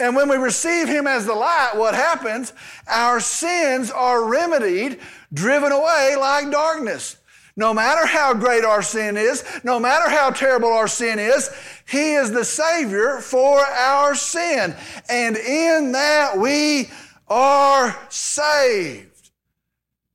And 0.00 0.16
when 0.16 0.28
we 0.28 0.36
receive 0.36 0.88
Him 0.88 1.06
as 1.06 1.26
the 1.26 1.34
light, 1.34 1.72
what 1.74 1.94
happens? 1.94 2.52
Our 2.88 3.20
sins 3.20 3.90
are 3.90 4.24
remedied, 4.24 4.98
driven 5.32 5.72
away 5.72 6.16
like 6.18 6.50
darkness. 6.50 7.16
No 7.56 7.74
matter 7.74 8.06
how 8.06 8.32
great 8.32 8.64
our 8.64 8.80
sin 8.80 9.16
is, 9.16 9.44
no 9.64 9.78
matter 9.78 10.08
how 10.08 10.30
terrible 10.30 10.72
our 10.72 10.88
sin 10.88 11.18
is, 11.18 11.50
He 11.86 12.14
is 12.14 12.32
the 12.32 12.44
Savior 12.44 13.18
for 13.18 13.60
our 13.60 14.14
sin. 14.14 14.74
And 15.10 15.36
in 15.36 15.92
that 15.92 16.38
we 16.38 16.90
are 17.28 17.96
saved. 18.08 19.09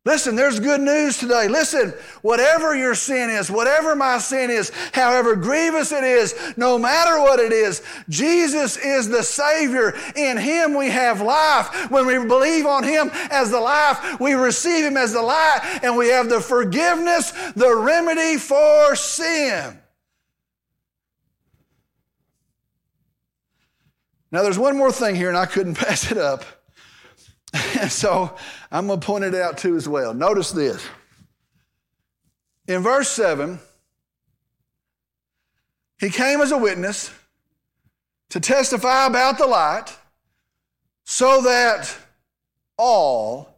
Listen, 0.05 0.35
there's 0.35 0.59
good 0.59 0.81
news 0.81 1.17
today. 1.17 1.47
Listen, 1.47 1.91
whatever 2.21 2.75
your 2.75 2.93
sin 2.93 3.31
is, 3.31 3.49
whatever 3.49 3.95
my 3.95 4.19
sin 4.19 4.51
is, 4.51 4.71
however 4.93 5.35
grievous 5.35 5.91
it 5.91 6.03
is, 6.03 6.35
no 6.57 6.77
matter 6.77 7.19
what 7.19 7.39
it 7.39 7.51
is, 7.51 7.81
Jesus 8.07 8.77
is 8.77 9.09
the 9.09 9.23
Savior. 9.23 9.95
In 10.15 10.37
Him 10.37 10.77
we 10.77 10.89
have 10.91 11.21
life. 11.21 11.89
When 11.89 12.05
we 12.05 12.23
believe 12.23 12.67
on 12.67 12.83
Him 12.83 13.09
as 13.31 13.49
the 13.49 13.59
life, 13.59 14.19
we 14.19 14.33
receive 14.33 14.85
Him 14.85 14.95
as 14.95 15.11
the 15.11 15.23
light, 15.23 15.79
and 15.81 15.97
we 15.97 16.09
have 16.09 16.29
the 16.29 16.39
forgiveness, 16.39 17.31
the 17.53 17.75
remedy 17.75 18.37
for 18.37 18.95
sin. 18.95 19.79
Now, 24.31 24.43
there's 24.43 24.59
one 24.59 24.77
more 24.77 24.91
thing 24.91 25.15
here, 25.15 25.29
and 25.29 25.37
I 25.37 25.47
couldn't 25.47 25.75
pass 25.79 26.11
it 26.11 26.19
up. 26.19 26.45
so 27.89 28.35
I'm 28.71 28.87
going 28.87 28.99
to 28.99 29.05
point 29.05 29.23
it 29.23 29.35
out 29.35 29.57
too 29.57 29.75
as 29.75 29.87
well. 29.87 30.13
Notice 30.13 30.51
this. 30.51 30.85
In 32.67 32.81
verse 32.81 33.09
7, 33.09 33.59
he 35.99 36.09
came 36.09 36.41
as 36.41 36.51
a 36.51 36.57
witness 36.57 37.11
to 38.29 38.39
testify 38.39 39.05
about 39.05 39.37
the 39.37 39.45
light 39.45 39.95
so 41.03 41.41
that 41.43 41.95
all 42.77 43.49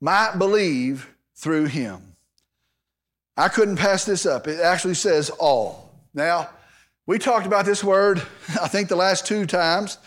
might 0.00 0.38
believe 0.38 1.08
through 1.34 1.64
him. 1.64 2.00
I 3.36 3.48
couldn't 3.48 3.76
pass 3.76 4.04
this 4.04 4.26
up. 4.26 4.46
It 4.46 4.60
actually 4.60 4.94
says 4.94 5.28
all. 5.30 5.90
Now, 6.14 6.50
we 7.06 7.18
talked 7.18 7.46
about 7.46 7.66
this 7.66 7.82
word, 7.82 8.22
I 8.62 8.68
think, 8.68 8.88
the 8.88 8.96
last 8.96 9.26
two 9.26 9.44
times. 9.44 9.98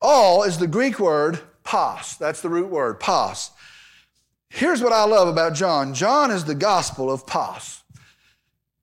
All 0.00 0.44
is 0.44 0.58
the 0.58 0.68
Greek 0.68 1.00
word 1.00 1.40
Pas. 1.64 2.16
That's 2.16 2.40
the 2.40 2.48
root 2.48 2.68
word, 2.68 3.00
pas. 3.00 3.50
Here's 4.50 4.82
what 4.82 4.92
I 4.92 5.04
love 5.04 5.26
about 5.26 5.54
John 5.54 5.94
John 5.94 6.30
is 6.30 6.44
the 6.44 6.54
gospel 6.54 7.10
of 7.10 7.26
pas. 7.26 7.82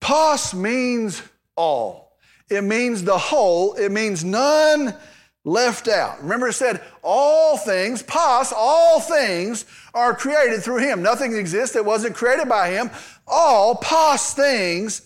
Pas 0.02 0.54
means 0.54 1.22
all, 1.56 2.18
it 2.50 2.64
means 2.64 3.04
the 3.04 3.18
whole, 3.18 3.74
it 3.76 3.92
means 3.92 4.26
none 4.26 4.94
left 5.44 5.88
out. 5.88 6.22
Remember, 6.22 6.50
it 6.50 6.54
said 6.54 6.82
all 7.04 7.58
things, 7.58 8.04
pas, 8.04 8.54
all 8.56 9.00
things 9.00 9.66
are 9.94 10.16
created 10.16 10.62
through 10.62 10.80
him. 10.80 11.02
Nothing 11.02 11.36
exists 11.36 11.76
that 11.76 11.86
wasn't 11.86 12.16
created 12.16 12.50
by 12.50 12.70
him. 12.70 12.90
All 13.28 13.76
pas 13.76 14.34
things 14.34 15.04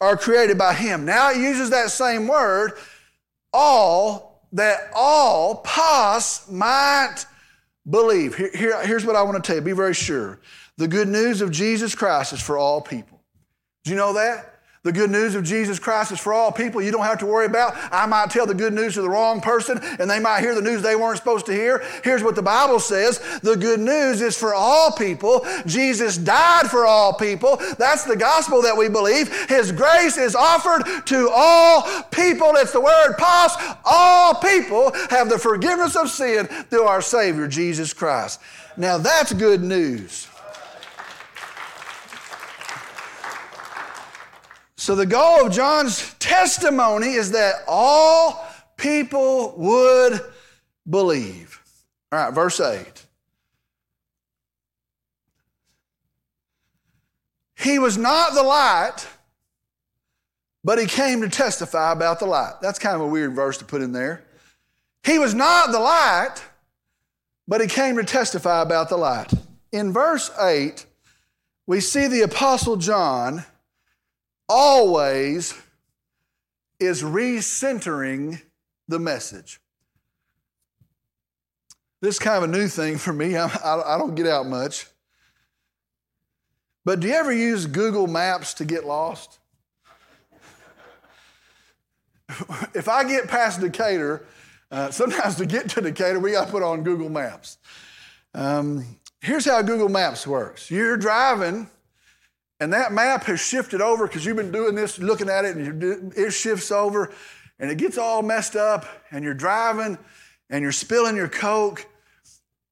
are 0.00 0.16
created 0.16 0.58
by 0.58 0.74
him. 0.74 1.04
Now 1.04 1.30
it 1.30 1.36
uses 1.36 1.70
that 1.70 1.90
same 1.90 2.26
word, 2.26 2.72
all 3.52 4.29
that 4.52 4.90
all 4.94 5.56
pas 5.56 6.50
might 6.50 7.24
believe. 7.88 8.34
Here, 8.34 8.50
here, 8.54 8.86
here's 8.86 9.04
what 9.04 9.16
I 9.16 9.22
want 9.22 9.42
to 9.42 9.46
tell 9.46 9.56
you 9.56 9.62
be 9.62 9.72
very 9.72 9.94
sure. 9.94 10.40
The 10.76 10.88
good 10.88 11.08
news 11.08 11.40
of 11.40 11.50
Jesus 11.50 11.94
Christ 11.94 12.32
is 12.32 12.40
for 12.40 12.56
all 12.56 12.80
people. 12.80 13.20
Do 13.84 13.90
you 13.90 13.96
know 13.96 14.14
that? 14.14 14.59
The 14.82 14.92
good 14.92 15.10
news 15.10 15.34
of 15.34 15.44
Jesus 15.44 15.78
Christ 15.78 16.10
is 16.10 16.18
for 16.18 16.32
all 16.32 16.50
people. 16.50 16.80
You 16.80 16.90
don't 16.90 17.04
have 17.04 17.18
to 17.18 17.26
worry 17.26 17.44
about. 17.44 17.74
I 17.92 18.06
might 18.06 18.30
tell 18.30 18.46
the 18.46 18.54
good 18.54 18.72
news 18.72 18.94
to 18.94 19.02
the 19.02 19.10
wrong 19.10 19.42
person 19.42 19.78
and 19.98 20.10
they 20.10 20.18
might 20.18 20.40
hear 20.40 20.54
the 20.54 20.62
news 20.62 20.80
they 20.80 20.96
weren't 20.96 21.18
supposed 21.18 21.44
to 21.46 21.52
hear. 21.52 21.84
Here's 22.02 22.22
what 22.22 22.34
the 22.34 22.40
Bible 22.40 22.80
says 22.80 23.18
the 23.42 23.56
good 23.56 23.78
news 23.78 24.22
is 24.22 24.38
for 24.38 24.54
all 24.54 24.90
people. 24.92 25.44
Jesus 25.66 26.16
died 26.16 26.70
for 26.70 26.86
all 26.86 27.12
people. 27.12 27.60
That's 27.76 28.04
the 28.04 28.16
gospel 28.16 28.62
that 28.62 28.74
we 28.74 28.88
believe. 28.88 29.28
His 29.50 29.70
grace 29.70 30.16
is 30.16 30.34
offered 30.34 30.84
to 31.08 31.28
all 31.30 31.82
people. 32.04 32.52
It's 32.56 32.72
the 32.72 32.80
word 32.80 33.16
pas. 33.18 33.54
All 33.84 34.36
people 34.36 34.92
have 35.10 35.28
the 35.28 35.38
forgiveness 35.38 35.94
of 35.94 36.08
sin 36.08 36.46
through 36.46 36.84
our 36.84 37.02
Savior, 37.02 37.46
Jesus 37.48 37.92
Christ. 37.92 38.40
Now 38.78 38.96
that's 38.96 39.34
good 39.34 39.62
news. 39.62 40.29
So, 44.80 44.94
the 44.94 45.04
goal 45.04 45.44
of 45.44 45.52
John's 45.52 46.14
testimony 46.14 47.12
is 47.12 47.32
that 47.32 47.56
all 47.68 48.42
people 48.78 49.52
would 49.58 50.22
believe. 50.88 51.60
All 52.10 52.18
right, 52.18 52.32
verse 52.32 52.58
8. 52.58 52.86
He 57.58 57.78
was 57.78 57.98
not 57.98 58.32
the 58.32 58.42
light, 58.42 59.06
but 60.64 60.78
he 60.78 60.86
came 60.86 61.20
to 61.20 61.28
testify 61.28 61.92
about 61.92 62.18
the 62.18 62.24
light. 62.24 62.54
That's 62.62 62.78
kind 62.78 62.94
of 62.94 63.02
a 63.02 63.06
weird 63.06 63.34
verse 63.34 63.58
to 63.58 63.66
put 63.66 63.82
in 63.82 63.92
there. 63.92 64.24
He 65.04 65.18
was 65.18 65.34
not 65.34 65.72
the 65.72 65.78
light, 65.78 66.36
but 67.46 67.60
he 67.60 67.66
came 67.66 67.96
to 67.96 68.04
testify 68.04 68.62
about 68.62 68.88
the 68.88 68.96
light. 68.96 69.30
In 69.72 69.92
verse 69.92 70.30
8, 70.40 70.86
we 71.66 71.80
see 71.80 72.06
the 72.06 72.22
Apostle 72.22 72.76
John 72.76 73.44
always 74.50 75.54
is 76.80 77.02
recentering 77.02 78.42
the 78.88 78.98
message. 78.98 79.60
This 82.00 82.16
is 82.16 82.18
kind 82.18 82.42
of 82.42 82.50
a 82.50 82.52
new 82.52 82.66
thing 82.66 82.98
for 82.98 83.12
me. 83.12 83.36
I, 83.38 83.46
I, 83.46 83.94
I, 83.94 83.98
don't 83.98 84.16
get 84.16 84.26
out 84.26 84.46
much. 84.46 84.86
But 86.84 87.00
do 87.00 87.06
you 87.08 87.14
ever 87.14 87.32
use 87.32 87.66
Google 87.66 88.08
Maps 88.08 88.54
to 88.54 88.64
get 88.64 88.84
lost? 88.84 89.38
if 92.74 92.88
I 92.88 93.04
get 93.04 93.28
past 93.28 93.60
Decatur, 93.60 94.24
uh, 94.72 94.90
sometimes 94.90 95.36
to 95.36 95.46
get 95.46 95.68
to 95.70 95.80
Decatur, 95.80 96.18
we 96.18 96.32
got 96.32 96.46
to 96.46 96.50
put 96.50 96.62
on 96.62 96.82
Google 96.82 97.10
Maps. 97.10 97.58
Um, 98.34 98.96
here's 99.20 99.44
how 99.44 99.62
Google 99.62 99.88
Maps 99.88 100.26
works 100.26 100.70
you're 100.70 100.96
driving 100.96 101.68
and 102.60 102.72
that 102.74 102.92
map 102.92 103.24
has 103.24 103.40
shifted 103.40 103.80
over 103.80 104.06
because 104.06 104.24
you've 104.24 104.36
been 104.36 104.52
doing 104.52 104.74
this, 104.74 104.98
looking 104.98 105.28
at 105.28 105.44
it, 105.44 105.56
and 105.56 106.12
it 106.14 106.30
shifts 106.30 106.70
over 106.70 107.10
and 107.58 107.70
it 107.70 107.76
gets 107.76 107.98
all 107.98 108.22
messed 108.22 108.56
up, 108.56 108.86
and 109.10 109.22
you're 109.22 109.34
driving 109.34 109.98
and 110.48 110.62
you're 110.62 110.72
spilling 110.72 111.14
your 111.14 111.28
Coke, 111.28 111.86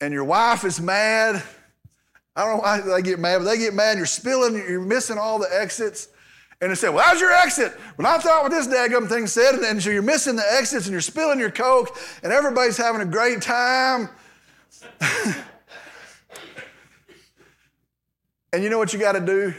and 0.01 0.13
your 0.13 0.25
wife 0.25 0.65
is 0.65 0.81
mad. 0.81 1.43
I 2.35 2.45
don't 2.45 2.57
know 2.57 2.63
why 2.63 2.81
they 2.81 3.03
get 3.03 3.19
mad, 3.19 3.39
but 3.39 3.45
they 3.45 3.59
get 3.59 3.75
mad. 3.75 3.99
You're 3.99 4.07
spilling, 4.07 4.55
you're 4.55 4.81
missing 4.81 5.19
all 5.19 5.39
the 5.39 5.49
exits. 5.53 6.09
And 6.61 6.71
they 6.71 6.75
say, 6.75 6.89
Well, 6.89 7.05
how's 7.05 7.21
your 7.21 7.33
exit? 7.33 7.73
Well, 7.97 8.07
I 8.07 8.19
thought 8.19 8.43
what 8.43 8.51
this 8.51 8.67
daggum 8.67 9.09
thing 9.09 9.29
said. 9.29 9.55
And 9.55 9.63
then 9.63 9.81
so 9.81 9.91
you're 9.91 10.03
missing 10.03 10.35
the 10.35 10.53
exits 10.53 10.87
and 10.87 10.93
you're 10.93 11.01
spilling 11.01 11.39
your 11.39 11.51
Coke, 11.51 11.97
and 12.23 12.33
everybody's 12.33 12.77
having 12.77 13.01
a 13.01 13.07
great 13.07 13.43
time. 13.43 14.09
and 18.53 18.65
you 18.65 18.71
know 18.71 18.79
what 18.79 18.93
you 18.93 18.99
got 18.99 19.13
to 19.13 19.21
do? 19.21 19.55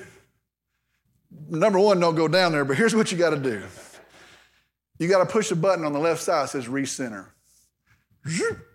Number 1.49 1.79
one, 1.79 1.99
don't 1.99 2.15
go 2.15 2.27
down 2.27 2.51
there, 2.51 2.65
but 2.65 2.77
here's 2.77 2.95
what 2.95 3.11
you 3.11 3.17
got 3.17 3.31
to 3.31 3.39
do. 3.39 3.63
You 4.99 5.07
got 5.07 5.19
to 5.19 5.25
push 5.25 5.49
a 5.51 5.55
button 5.55 5.85
on 5.85 5.93
the 5.93 5.99
left 5.99 6.21
side 6.21 6.43
that 6.43 6.49
says 6.49 6.67
recenter. 6.67 7.27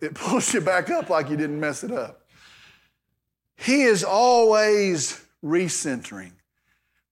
It 0.00 0.14
pulls 0.14 0.52
you 0.54 0.60
back 0.60 0.90
up 0.90 1.10
like 1.10 1.28
you 1.28 1.36
didn't 1.36 1.60
mess 1.60 1.84
it 1.84 1.92
up. 1.92 2.22
He 3.56 3.82
is 3.82 4.02
always 4.02 5.22
recentering. 5.44 6.32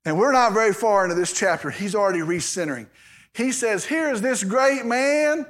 And 0.05 0.19
we're 0.19 0.33
not 0.33 0.53
very 0.53 0.73
far 0.73 1.05
into 1.05 1.15
this 1.15 1.33
chapter. 1.33 1.71
He's 1.71 1.95
already 1.95 2.21
recentering. 2.21 2.89
He 3.35 3.53
says, 3.53 3.85
Here 3.85 4.11
is 4.11 4.21
this 4.21 4.43
great 4.43 4.85
man. 4.85 5.47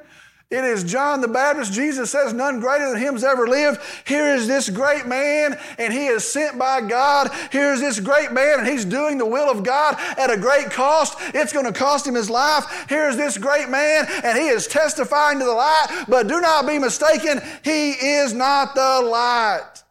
It 0.52 0.64
is 0.64 0.84
John 0.84 1.22
the 1.22 1.28
Baptist. 1.28 1.72
Jesus 1.72 2.10
says, 2.10 2.34
None 2.34 2.60
greater 2.60 2.90
than 2.90 3.00
him's 3.00 3.24
ever 3.24 3.48
lived. 3.48 3.80
Here 4.06 4.34
is 4.34 4.46
this 4.46 4.68
great 4.68 5.06
man, 5.06 5.58
and 5.78 5.90
he 5.90 6.04
is 6.04 6.30
sent 6.30 6.58
by 6.58 6.82
God. 6.82 7.30
Here 7.50 7.72
is 7.72 7.80
this 7.80 7.98
great 7.98 8.32
man, 8.32 8.58
and 8.58 8.68
he's 8.68 8.84
doing 8.84 9.16
the 9.16 9.24
will 9.24 9.50
of 9.50 9.62
God 9.62 9.96
at 10.18 10.30
a 10.30 10.36
great 10.36 10.70
cost. 10.70 11.16
It's 11.32 11.54
going 11.54 11.64
to 11.64 11.72
cost 11.72 12.06
him 12.06 12.14
his 12.14 12.28
life. 12.28 12.84
Here 12.90 13.08
is 13.08 13.16
this 13.16 13.38
great 13.38 13.70
man, 13.70 14.04
and 14.22 14.36
he 14.36 14.48
is 14.48 14.66
testifying 14.66 15.38
to 15.38 15.44
the 15.46 15.52
light. 15.52 16.04
But 16.06 16.28
do 16.28 16.38
not 16.38 16.66
be 16.66 16.78
mistaken, 16.78 17.40
he 17.64 17.92
is 17.92 18.34
not 18.34 18.74
the 18.74 19.08
light. 19.10 19.82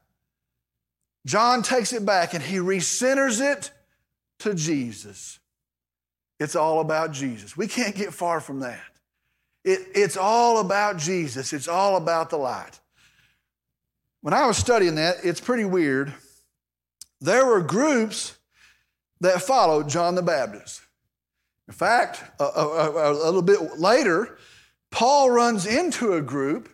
John 1.25 1.63
takes 1.63 1.91
it 1.91 2.05
back 2.05 2.35
and 2.35 2.43
he 2.43 2.57
recenters 2.57 3.41
it 3.41 3.71
to 4.39 4.53
Jesus. 4.53 5.39
It's 6.39 6.55
all 6.55 6.81
about 6.81 7.13
Jesus. 7.13 7.57
We 7.57 7.67
can't 7.67 7.95
get 7.95 8.13
far 8.13 8.39
from 8.41 8.59
that. 8.59 8.90
It, 9.63 9.87
it's 9.93 10.17
all 10.17 10.59
about 10.59 10.97
Jesus, 10.97 11.53
it's 11.53 11.67
all 11.67 11.97
about 11.97 12.29
the 12.29 12.37
light. 12.37 12.79
When 14.21 14.33
I 14.33 14.45
was 14.45 14.57
studying 14.57 14.95
that, 14.95 15.17
it's 15.23 15.41
pretty 15.41 15.65
weird. 15.65 16.13
There 17.19 17.45
were 17.45 17.61
groups 17.61 18.37
that 19.19 19.41
followed 19.41 19.89
John 19.89 20.15
the 20.15 20.21
Baptist. 20.21 20.81
In 21.67 21.73
fact, 21.73 22.23
a, 22.39 22.43
a, 22.43 23.11
a 23.11 23.25
little 23.25 23.41
bit 23.41 23.79
later, 23.79 24.37
Paul 24.89 25.31
runs 25.31 25.65
into 25.65 26.13
a 26.13 26.21
group 26.21 26.69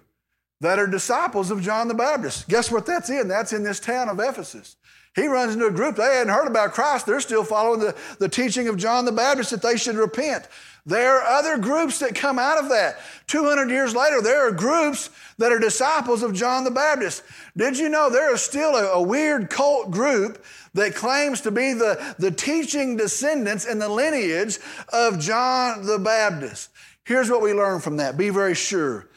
that 0.61 0.79
are 0.79 0.87
disciples 0.87 1.51
of 1.51 1.61
John 1.61 1.87
the 1.87 1.93
Baptist. 1.93 2.47
Guess 2.47 2.71
what 2.71 2.85
that's 2.85 3.09
in? 3.09 3.27
That's 3.27 3.53
in 3.53 3.63
this 3.63 3.79
town 3.79 4.09
of 4.09 4.19
Ephesus. 4.19 4.75
He 5.15 5.27
runs 5.27 5.53
into 5.53 5.65
a 5.65 5.71
group, 5.71 5.95
they 5.95 6.03
hadn't 6.03 6.33
heard 6.33 6.47
about 6.47 6.73
Christ. 6.73 7.07
They're 7.07 7.19
still 7.19 7.43
following 7.43 7.79
the, 7.79 7.95
the 8.19 8.29
teaching 8.29 8.67
of 8.67 8.77
John 8.77 9.05
the 9.05 9.11
Baptist 9.11 9.49
that 9.49 9.63
they 9.63 9.75
should 9.75 9.95
repent. 9.95 10.47
There 10.85 11.17
are 11.17 11.39
other 11.39 11.57
groups 11.57 11.99
that 11.99 12.13
come 12.13 12.37
out 12.37 12.59
of 12.59 12.69
that. 12.69 12.97
200 13.25 13.69
years 13.69 13.95
later, 13.95 14.21
there 14.21 14.47
are 14.47 14.51
groups 14.51 15.09
that 15.39 15.51
are 15.51 15.59
disciples 15.59 16.21
of 16.21 16.33
John 16.33 16.63
the 16.63 16.71
Baptist. 16.71 17.23
Did 17.57 17.79
you 17.79 17.89
know 17.89 18.09
there 18.09 18.33
is 18.33 18.41
still 18.41 18.75
a, 18.75 18.91
a 18.91 19.01
weird 19.01 19.49
cult 19.49 19.89
group 19.89 20.45
that 20.75 20.93
claims 20.93 21.41
to 21.41 21.51
be 21.51 21.73
the, 21.73 22.15
the 22.19 22.31
teaching 22.31 22.95
descendants 22.95 23.65
and 23.65 23.81
the 23.81 23.89
lineage 23.89 24.59
of 24.93 25.19
John 25.19 25.85
the 25.85 25.97
Baptist? 25.97 26.69
Here's 27.05 27.29
what 27.29 27.41
we 27.41 27.53
learn 27.53 27.81
from 27.81 27.97
that. 27.97 28.17
Be 28.17 28.29
very 28.29 28.55
sure 28.55 29.09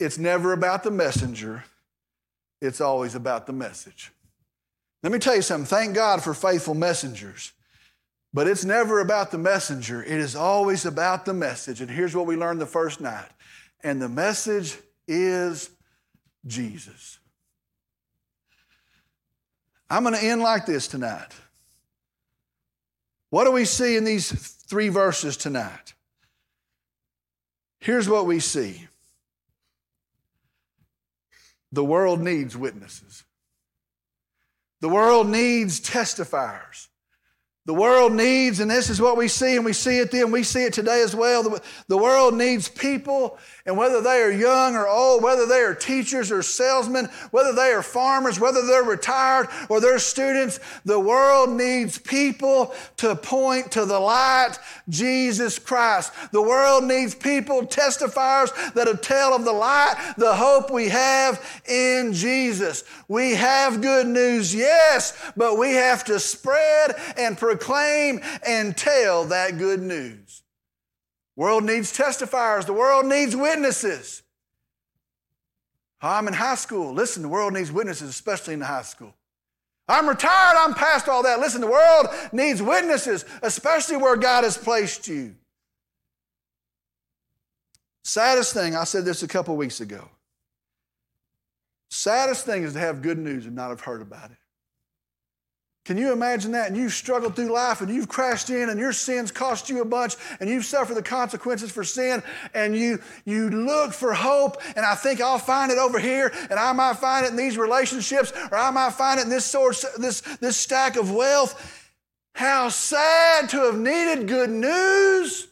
it's 0.00 0.18
never 0.18 0.52
about 0.52 0.82
the 0.82 0.90
messenger, 0.90 1.64
it's 2.60 2.80
always 2.80 3.14
about 3.14 3.46
the 3.46 3.52
message. 3.52 4.12
Let 5.02 5.12
me 5.12 5.18
tell 5.18 5.36
you 5.36 5.42
something. 5.42 5.66
Thank 5.66 5.94
God 5.94 6.22
for 6.22 6.34
faithful 6.34 6.74
messengers. 6.74 7.52
But 8.32 8.48
it's 8.48 8.64
never 8.64 9.00
about 9.00 9.30
the 9.30 9.38
messenger, 9.38 10.02
it 10.02 10.18
is 10.18 10.36
always 10.36 10.84
about 10.84 11.24
the 11.24 11.32
message. 11.32 11.80
And 11.80 11.90
here's 11.90 12.14
what 12.14 12.26
we 12.26 12.36
learned 12.36 12.60
the 12.60 12.66
first 12.66 13.00
night. 13.00 13.28
And 13.82 14.00
the 14.00 14.08
message 14.08 14.76
is 15.08 15.70
Jesus. 16.46 17.18
I'm 19.88 20.02
going 20.02 20.14
to 20.14 20.22
end 20.22 20.42
like 20.42 20.66
this 20.66 20.88
tonight. 20.88 21.32
What 23.30 23.44
do 23.44 23.52
we 23.52 23.64
see 23.64 23.96
in 23.96 24.04
these 24.04 24.30
three 24.68 24.88
verses 24.88 25.36
tonight? 25.36 25.94
Here's 27.80 28.08
what 28.08 28.26
we 28.26 28.40
see 28.40 28.88
the 31.76 31.84
world 31.84 32.20
needs 32.20 32.56
witnesses. 32.56 33.22
The 34.80 34.88
world 34.88 35.28
needs 35.28 35.78
testifiers. 35.78 36.88
The 37.66 37.74
world 37.74 38.12
needs, 38.12 38.60
and 38.60 38.70
this 38.70 38.88
is 38.88 39.00
what 39.00 39.16
we 39.16 39.26
see, 39.26 39.56
and 39.56 39.64
we 39.64 39.72
see 39.72 39.98
it 39.98 40.12
then, 40.12 40.30
we 40.30 40.44
see 40.44 40.62
it 40.62 40.72
today 40.72 41.02
as 41.02 41.16
well. 41.16 41.42
The, 41.42 41.60
the, 41.88 41.98
world 41.98 42.34
needs 42.34 42.68
people, 42.68 43.38
and 43.66 43.76
whether 43.76 44.00
they 44.00 44.22
are 44.22 44.30
young 44.30 44.76
or 44.76 44.86
old, 44.86 45.24
whether 45.24 45.46
they 45.46 45.62
are 45.62 45.74
teachers 45.74 46.30
or 46.30 46.44
salesmen, 46.44 47.06
whether 47.32 47.52
they 47.52 47.72
are 47.72 47.82
farmers, 47.82 48.38
whether 48.38 48.64
they're 48.64 48.84
retired 48.84 49.48
or 49.68 49.80
they're 49.80 49.98
students, 49.98 50.60
the 50.84 51.00
world 51.00 51.50
needs 51.50 51.98
people 51.98 52.72
to 52.98 53.16
point 53.16 53.72
to 53.72 53.84
the 53.84 53.98
light, 53.98 54.58
Jesus 54.88 55.58
Christ. 55.58 56.12
The 56.30 56.42
world 56.42 56.84
needs 56.84 57.16
people, 57.16 57.66
testifiers 57.66 58.74
that'll 58.74 58.96
tell 58.96 59.34
of 59.34 59.44
the 59.44 59.52
light, 59.52 60.14
the 60.16 60.36
hope 60.36 60.70
we 60.70 60.88
have 60.90 61.44
in 61.68 62.12
Jesus. 62.12 62.84
We 63.08 63.34
have 63.34 63.82
good 63.82 64.06
news, 64.06 64.54
yes, 64.54 65.20
but 65.36 65.58
we 65.58 65.72
have 65.72 66.04
to 66.04 66.20
spread 66.20 66.94
and 67.16 67.36
proclaim 67.36 67.55
proclaim 67.56 68.20
and 68.46 68.76
tell 68.76 69.24
that 69.26 69.58
good 69.58 69.80
news. 69.80 70.42
World 71.34 71.64
needs 71.64 71.96
testifiers. 71.96 72.66
The 72.66 72.72
world 72.72 73.06
needs 73.06 73.36
witnesses. 73.36 74.22
I'm 76.00 76.28
in 76.28 76.34
high 76.34 76.54
school. 76.54 76.92
Listen, 76.92 77.22
the 77.22 77.28
world 77.28 77.52
needs 77.52 77.72
witnesses, 77.72 78.08
especially 78.08 78.54
in 78.54 78.60
the 78.60 78.66
high 78.66 78.82
school. 78.82 79.14
I'm 79.88 80.08
retired. 80.08 80.56
I'm 80.58 80.74
past 80.74 81.08
all 81.08 81.22
that. 81.22 81.40
Listen, 81.40 81.60
the 81.60 81.66
world 81.66 82.06
needs 82.32 82.62
witnesses, 82.62 83.24
especially 83.42 83.96
where 83.96 84.16
God 84.16 84.44
has 84.44 84.56
placed 84.56 85.08
you. 85.08 85.34
Saddest 88.04 88.54
thing, 88.54 88.76
I 88.76 88.84
said 88.84 89.04
this 89.04 89.22
a 89.22 89.28
couple 89.28 89.56
weeks 89.56 89.80
ago. 89.80 90.08
Saddest 91.90 92.46
thing 92.46 92.62
is 92.62 92.72
to 92.74 92.78
have 92.78 93.02
good 93.02 93.18
news 93.18 93.46
and 93.46 93.54
not 93.54 93.70
have 93.70 93.80
heard 93.80 94.02
about 94.02 94.30
it. 94.30 94.36
Can 95.86 95.96
you 95.96 96.12
imagine 96.12 96.50
that? 96.50 96.66
And 96.66 96.76
you've 96.76 96.92
struggled 96.92 97.36
through 97.36 97.52
life 97.52 97.80
and 97.80 97.88
you've 97.88 98.08
crashed 98.08 98.50
in 98.50 98.70
and 98.70 98.80
your 98.80 98.92
sins 98.92 99.30
cost 99.30 99.70
you 99.70 99.80
a 99.80 99.84
bunch 99.84 100.16
and 100.40 100.50
you've 100.50 100.64
suffered 100.64 100.94
the 100.94 101.02
consequences 101.02 101.70
for 101.70 101.84
sin 101.84 102.24
and 102.54 102.76
you, 102.76 103.00
you 103.24 103.48
look 103.50 103.92
for 103.92 104.12
hope 104.12 104.60
and 104.74 104.84
I 104.84 104.96
think 104.96 105.20
I'll 105.20 105.38
find 105.38 105.70
it 105.70 105.78
over 105.78 106.00
here 106.00 106.32
and 106.50 106.58
I 106.58 106.72
might 106.72 106.94
find 106.94 107.24
it 107.24 107.30
in 107.30 107.36
these 107.36 107.56
relationships 107.56 108.32
or 108.50 108.58
I 108.58 108.72
might 108.72 108.94
find 108.94 109.20
it 109.20 109.24
in 109.24 109.28
this 109.28 109.44
source, 109.44 109.86
this, 109.96 110.22
this 110.40 110.56
stack 110.56 110.96
of 110.96 111.12
wealth. 111.12 111.92
How 112.34 112.68
sad 112.68 113.48
to 113.50 113.58
have 113.66 113.78
needed 113.78 114.26
good 114.26 114.50
news. 114.50 115.46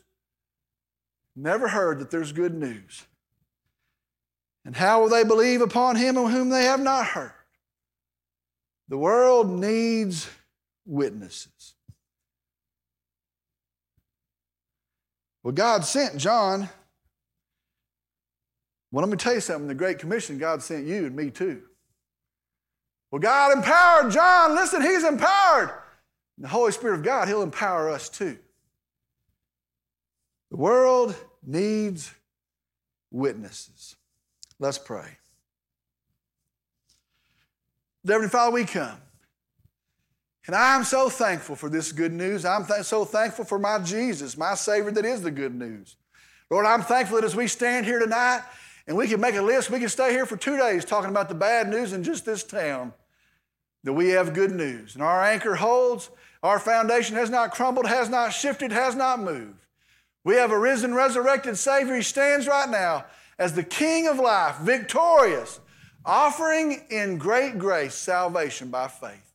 Never 1.36 1.68
heard 1.68 2.00
that 2.00 2.10
there's 2.10 2.32
good 2.32 2.54
news. 2.54 3.04
And 4.64 4.74
how 4.74 5.00
will 5.00 5.10
they 5.10 5.22
believe 5.22 5.60
upon 5.60 5.94
him 5.94 6.16
of 6.16 6.32
whom 6.32 6.48
they 6.48 6.64
have 6.64 6.80
not 6.80 7.06
heard? 7.06 7.33
The 8.88 8.98
world 8.98 9.48
needs 9.48 10.28
witnesses. 10.84 11.74
Well, 15.42 15.52
God 15.52 15.84
sent 15.84 16.16
John. 16.16 16.68
Well, 18.90 19.04
let 19.04 19.10
me 19.10 19.16
tell 19.16 19.34
you 19.34 19.40
something. 19.40 19.68
The 19.68 19.74
Great 19.74 19.98
Commission, 19.98 20.38
God 20.38 20.62
sent 20.62 20.86
you 20.86 21.06
and 21.06 21.16
me 21.16 21.30
too. 21.30 21.62
Well, 23.10 23.20
God 23.20 23.52
empowered 23.52 24.10
John. 24.10 24.54
Listen, 24.54 24.82
he's 24.82 25.04
empowered. 25.04 25.70
The 26.38 26.48
Holy 26.48 26.72
Spirit 26.72 26.96
of 26.96 27.02
God, 27.04 27.28
he'll 27.28 27.42
empower 27.42 27.88
us 27.88 28.08
too. 28.08 28.38
The 30.50 30.56
world 30.56 31.14
needs 31.46 32.12
witnesses. 33.10 33.96
Let's 34.58 34.78
pray. 34.78 35.18
Heavenly 38.06 38.28
Father, 38.28 38.52
we 38.52 38.64
come. 38.64 38.98
And 40.46 40.54
I'm 40.54 40.84
so 40.84 41.08
thankful 41.08 41.56
for 41.56 41.70
this 41.70 41.90
good 41.90 42.12
news. 42.12 42.44
I'm 42.44 42.66
th- 42.66 42.84
so 42.84 43.04
thankful 43.04 43.46
for 43.46 43.58
my 43.58 43.78
Jesus, 43.78 44.36
my 44.36 44.54
Savior 44.54 44.90
that 44.90 45.06
is 45.06 45.22
the 45.22 45.30
good 45.30 45.54
news. 45.54 45.96
Lord, 46.50 46.66
I'm 46.66 46.82
thankful 46.82 47.16
that 47.16 47.24
as 47.24 47.34
we 47.34 47.48
stand 47.48 47.86
here 47.86 47.98
tonight 47.98 48.42
and 48.86 48.96
we 48.96 49.08
can 49.08 49.20
make 49.20 49.36
a 49.36 49.42
list, 49.42 49.70
we 49.70 49.80
can 49.80 49.88
stay 49.88 50.10
here 50.10 50.26
for 50.26 50.36
two 50.36 50.58
days 50.58 50.84
talking 50.84 51.08
about 51.08 51.30
the 51.30 51.34
bad 51.34 51.68
news 51.68 51.94
in 51.94 52.04
just 52.04 52.26
this 52.26 52.44
town, 52.44 52.92
that 53.84 53.94
we 53.94 54.10
have 54.10 54.34
good 54.34 54.52
news. 54.52 54.94
And 54.94 55.02
our 55.02 55.24
anchor 55.24 55.54
holds, 55.54 56.10
our 56.42 56.58
foundation 56.58 57.16
has 57.16 57.30
not 57.30 57.52
crumbled, 57.52 57.86
has 57.86 58.10
not 58.10 58.34
shifted, 58.34 58.70
has 58.70 58.94
not 58.94 59.20
moved. 59.20 59.64
We 60.24 60.34
have 60.34 60.50
a 60.50 60.58
risen, 60.58 60.94
resurrected 60.94 61.56
Savior. 61.56 61.96
He 61.96 62.02
stands 62.02 62.46
right 62.46 62.68
now 62.68 63.06
as 63.38 63.54
the 63.54 63.62
King 63.62 64.06
of 64.08 64.18
life, 64.18 64.58
victorious, 64.58 65.60
offering 66.04 66.82
in 66.90 67.18
great 67.18 67.58
grace 67.58 67.94
salvation 67.94 68.70
by 68.70 68.88
faith. 68.88 69.32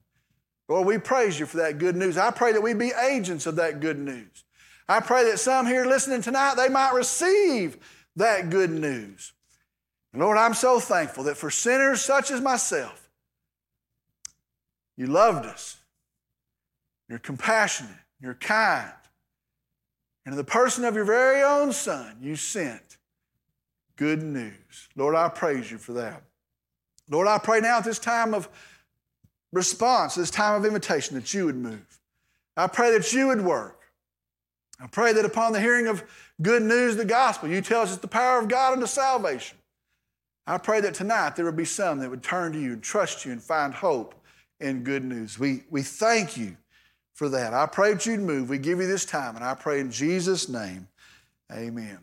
Lord, 0.68 0.86
we 0.86 0.98
praise 1.00 1.40
you 1.40 1.46
for 1.46 1.58
that 1.58 1.80
good 1.80 1.96
news. 1.96 2.18
I 2.18 2.32
pray 2.32 2.54
that 2.54 2.62
we 2.62 2.74
be 2.74 2.92
agents 2.92 3.48
of 3.48 3.56
that 3.56 3.80
good 3.80 3.98
news. 3.98 4.44
I 4.88 5.00
pray 5.00 5.26
that 5.26 5.40
some 5.40 5.66
here 5.66 5.86
listening 5.86 6.22
tonight, 6.22 6.56
they 6.56 6.70
might 6.70 6.94
receive 6.94 7.78
that 8.16 8.50
good 8.50 8.70
news. 8.70 9.34
Lord, 10.14 10.38
I'm 10.38 10.54
so 10.54 10.80
thankful 10.80 11.26
that 11.26 11.38
for 11.38 11.52
sinners 11.52 12.02
such 12.02 12.32
as 12.32 12.42
myself, 12.42 13.10
you 14.98 15.08
loved 15.08 15.46
us. 15.46 15.78
You're 17.08 17.20
compassionate. 17.20 17.92
You're 18.20 18.34
kind. 18.36 18.92
And 20.26 20.34
in 20.34 20.38
the 20.38 20.44
person 20.44 20.84
of 20.86 20.96
your 20.96 21.06
very 21.06 21.42
own 21.42 21.72
Son, 21.72 22.18
you 22.22 22.36
sent 22.36 22.98
good 23.96 24.22
news. 24.22 24.90
Lord, 24.96 25.16
I 25.16 25.30
praise 25.30 25.72
you 25.72 25.78
for 25.78 25.94
that. 25.94 26.24
Lord, 27.10 27.28
I 27.28 27.38
pray 27.38 27.60
now 27.60 27.78
at 27.78 27.84
this 27.84 28.00
time 28.00 28.34
of 28.34 28.48
response, 29.52 30.16
this 30.16 30.30
time 30.30 30.56
of 30.56 30.66
invitation, 30.66 31.16
that 31.16 31.34
you 31.34 31.46
would 31.46 31.56
move. 31.56 32.00
I 32.56 32.68
pray 32.68 32.92
that 32.92 33.12
you 33.14 33.28
would 33.28 33.42
work. 33.42 33.80
I 34.82 34.88
pray 34.88 35.14
that 35.14 35.26
upon 35.26 35.54
the 35.54 35.60
hearing 35.60 35.88
of 35.88 36.04
good 36.42 36.62
news, 36.62 36.96
the 36.96 37.06
gospel, 37.06 37.50
you 37.50 37.62
tell 37.62 37.82
us 37.82 37.92
it's 37.92 38.02
the 38.02 38.08
power 38.08 38.40
of 38.40 38.48
God 38.48 38.74
unto 38.74 38.86
salvation. 38.86 39.58
I 40.48 40.58
pray 40.58 40.82
that 40.82 40.94
tonight 40.94 41.36
there 41.36 41.46
would 41.46 41.58
be 41.58 41.66
some 41.66 42.00
that 42.00 42.10
would 42.10 42.24
turn 42.24 42.54
to 42.54 42.60
you 42.60 42.74
and 42.74 42.84
trust 42.84 43.26
you 43.26 43.32
and 43.32 43.42
find 43.42 43.74
hope 43.74 44.16
in 44.60 44.84
good 44.84 45.04
news. 45.04 45.38
We, 45.38 45.64
we 45.70 45.84
thank 45.84 46.38
you 46.38 46.58
for 47.14 47.30
that. 47.30 47.54
I 47.54 47.66
pray 47.66 47.94
that 47.94 48.06
you'd 48.06 48.22
move. 48.22 48.50
We 48.50 48.58
give 48.58 48.80
you 48.80 48.88
this 48.88 49.06
time, 49.06 49.36
and 49.36 49.44
I 49.44 49.54
pray 49.54 49.80
in 49.80 49.92
Jesus' 49.92 50.50
name, 50.50 50.88
amen. 51.52 52.00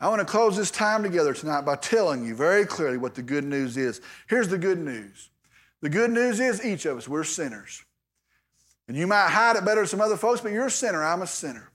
I 0.00 0.08
want 0.08 0.20
to 0.20 0.24
close 0.24 0.56
this 0.56 0.70
time 0.70 1.02
together 1.02 1.34
tonight 1.34 1.62
by 1.62 1.76
telling 1.76 2.24
you 2.24 2.34
very 2.34 2.64
clearly 2.64 2.96
what 2.96 3.14
the 3.14 3.22
good 3.22 3.44
news 3.44 3.76
is. 3.76 4.00
Here's 4.28 4.48
the 4.48 4.58
good 4.58 4.78
news 4.78 5.28
the 5.82 5.88
good 5.88 6.10
news 6.10 6.40
is 6.40 6.64
each 6.64 6.84
of 6.86 6.98
us, 6.98 7.08
we're 7.08 7.24
sinners. 7.24 7.84
And 8.88 8.96
you 8.96 9.06
might 9.06 9.28
hide 9.28 9.56
it 9.56 9.64
better 9.64 9.82
than 9.82 9.86
some 9.86 10.00
other 10.00 10.16
folks, 10.16 10.40
but 10.40 10.52
you're 10.52 10.66
a 10.66 10.70
sinner. 10.70 11.02
I'm 11.04 11.22
a 11.22 11.26
sinner. 11.26 11.70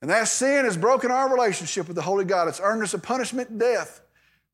And 0.00 0.10
that 0.10 0.28
sin 0.28 0.64
has 0.64 0.76
broken 0.76 1.10
our 1.10 1.30
relationship 1.32 1.86
with 1.86 1.94
the 1.94 2.02
Holy 2.02 2.24
God. 2.24 2.48
It's 2.48 2.60
earned 2.60 2.82
us 2.82 2.94
a 2.94 2.98
punishment, 2.98 3.58
death. 3.58 4.00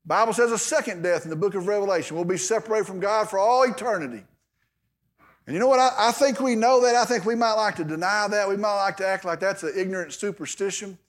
Bible 0.05 0.33
says 0.33 0.51
a 0.51 0.57
second 0.57 1.01
death 1.01 1.23
in 1.23 1.29
the 1.29 1.35
book 1.35 1.55
of 1.55 1.67
Revelation. 1.67 2.15
We'll 2.15 2.25
be 2.25 2.37
separated 2.37 2.85
from 2.85 2.99
God 2.99 3.29
for 3.29 3.39
all 3.39 3.63
eternity. 3.63 4.23
And 5.47 5.53
you 5.53 5.59
know 5.59 5.67
what? 5.67 5.79
I, 5.79 6.09
I, 6.09 6.11
think 6.11 6.39
we 6.39 6.55
know 6.55 6.81
that. 6.81 6.95
I 6.95 7.05
think 7.05 7.25
we 7.25 7.33
might 7.33 7.53
like 7.53 7.77
to 7.77 7.83
deny 7.83 8.27
that. 8.27 8.47
We 8.47 8.57
might 8.57 8.75
like 8.75 8.97
to 8.97 9.07
act 9.07 9.25
like 9.25 9.39
that's 9.39 9.63
an 9.63 9.73
ignorant 9.75 10.13
superstition. 10.13 10.99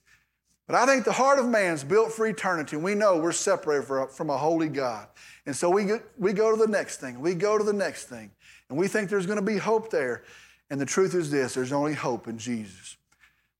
But 0.70 0.82
I 0.82 0.86
think 0.86 1.04
the 1.04 1.10
heart 1.10 1.40
of 1.40 1.48
man 1.48 1.74
is 1.74 1.82
built 1.82 2.12
for 2.12 2.28
eternity, 2.28 2.76
we 2.76 2.94
know 2.94 3.16
we're 3.16 3.32
separated 3.32 4.10
from 4.12 4.30
a 4.30 4.36
holy 4.36 4.68
God. 4.68 5.08
And 5.44 5.56
so 5.56 5.68
we, 5.68 5.84
get, 5.84 6.04
we 6.16 6.32
go 6.32 6.52
to 6.52 6.56
the 6.56 6.70
next 6.70 6.98
thing, 6.98 7.18
we 7.18 7.34
go 7.34 7.58
to 7.58 7.64
the 7.64 7.72
next 7.72 8.04
thing, 8.04 8.30
and 8.68 8.78
we 8.78 8.86
think 8.86 9.10
there's 9.10 9.26
going 9.26 9.40
to 9.40 9.44
be 9.44 9.56
hope 9.56 9.90
there. 9.90 10.22
And 10.70 10.80
the 10.80 10.86
truth 10.86 11.16
is 11.16 11.28
this 11.28 11.54
there's 11.54 11.72
only 11.72 11.94
hope 11.94 12.28
in 12.28 12.38
Jesus. 12.38 12.96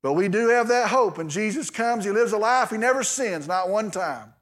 But 0.02 0.12
we 0.12 0.28
do 0.28 0.50
have 0.50 0.68
that 0.68 0.90
hope, 0.90 1.18
and 1.18 1.28
Jesus 1.28 1.68
comes, 1.68 2.04
He 2.04 2.12
lives 2.12 2.30
a 2.30 2.38
life, 2.38 2.70
He 2.70 2.76
never 2.76 3.02
sins, 3.02 3.48
not 3.48 3.68
one 3.68 3.90
time. 3.90 4.32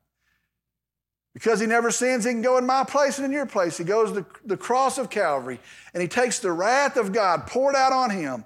Because 1.32 1.60
he 1.60 1.66
never 1.66 1.90
sins, 1.90 2.24
he 2.24 2.32
can 2.32 2.42
go 2.42 2.58
in 2.58 2.66
my 2.66 2.84
place 2.84 3.16
and 3.16 3.24
in 3.24 3.32
your 3.32 3.46
place. 3.46 3.78
He 3.78 3.84
goes 3.84 4.12
to 4.12 4.26
the 4.44 4.56
cross 4.58 4.98
of 4.98 5.08
Calvary 5.08 5.60
and 5.94 6.02
he 6.02 6.08
takes 6.08 6.40
the 6.40 6.50
wrath 6.50 6.96
of 6.96 7.12
God 7.12 7.46
poured 7.46 7.76
out 7.76 7.92
on 7.92 8.10
him. 8.10 8.44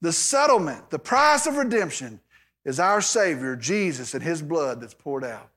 The 0.00 0.12
settlement, 0.12 0.88
the 0.88 0.98
price 0.98 1.46
of 1.46 1.56
redemption 1.56 2.20
is 2.64 2.78
our 2.78 3.00
Savior, 3.00 3.56
Jesus, 3.56 4.14
and 4.14 4.22
his 4.22 4.42
blood 4.42 4.80
that's 4.80 4.94
poured 4.94 5.24
out. 5.24 5.48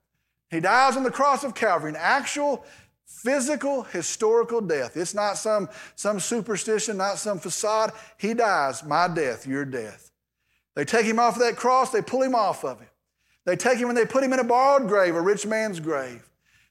He 0.49 0.59
dies 0.59 0.97
on 0.97 1.03
the 1.03 1.11
cross 1.11 1.43
of 1.43 1.55
Calvary, 1.55 1.91
an 1.91 1.97
actual 1.99 2.65
physical, 3.05 3.83
historical 3.83 4.61
death. 4.61 4.97
It's 4.97 5.13
not 5.13 5.37
some, 5.37 5.69
some 5.95 6.19
superstition, 6.19 6.97
not 6.97 7.17
some 7.17 7.39
facade. 7.39 7.91
He 8.17 8.33
dies, 8.33 8.83
my 8.83 9.07
death, 9.07 9.47
your 9.47 9.65
death. 9.65 10.11
They 10.75 10.85
take 10.85 11.05
him 11.05 11.19
off 11.19 11.35
of 11.35 11.41
that 11.41 11.55
cross, 11.55 11.91
they 11.91 12.01
pull 12.01 12.21
him 12.21 12.35
off 12.35 12.63
of 12.63 12.81
it. 12.81 12.89
They 13.45 13.55
take 13.55 13.77
him 13.77 13.89
and 13.89 13.97
they 13.97 14.05
put 14.05 14.23
him 14.23 14.33
in 14.33 14.39
a 14.39 14.43
borrowed 14.43 14.87
grave, 14.87 15.15
a 15.15 15.21
rich 15.21 15.45
man's 15.45 15.79
grave. 15.79 16.27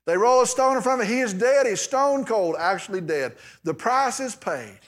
They 0.06 0.16
roll 0.16 0.42
a 0.42 0.46
stone 0.46 0.76
in 0.76 0.82
front 0.82 1.00
of 1.00 1.08
him. 1.08 1.14
He 1.14 1.20
is 1.20 1.32
dead. 1.32 1.66
He's 1.66 1.80
stone 1.80 2.24
cold, 2.24 2.56
actually 2.58 3.00
dead. 3.00 3.36
The 3.62 3.72
price 3.72 4.20
is 4.20 4.34
paid. 4.34 4.78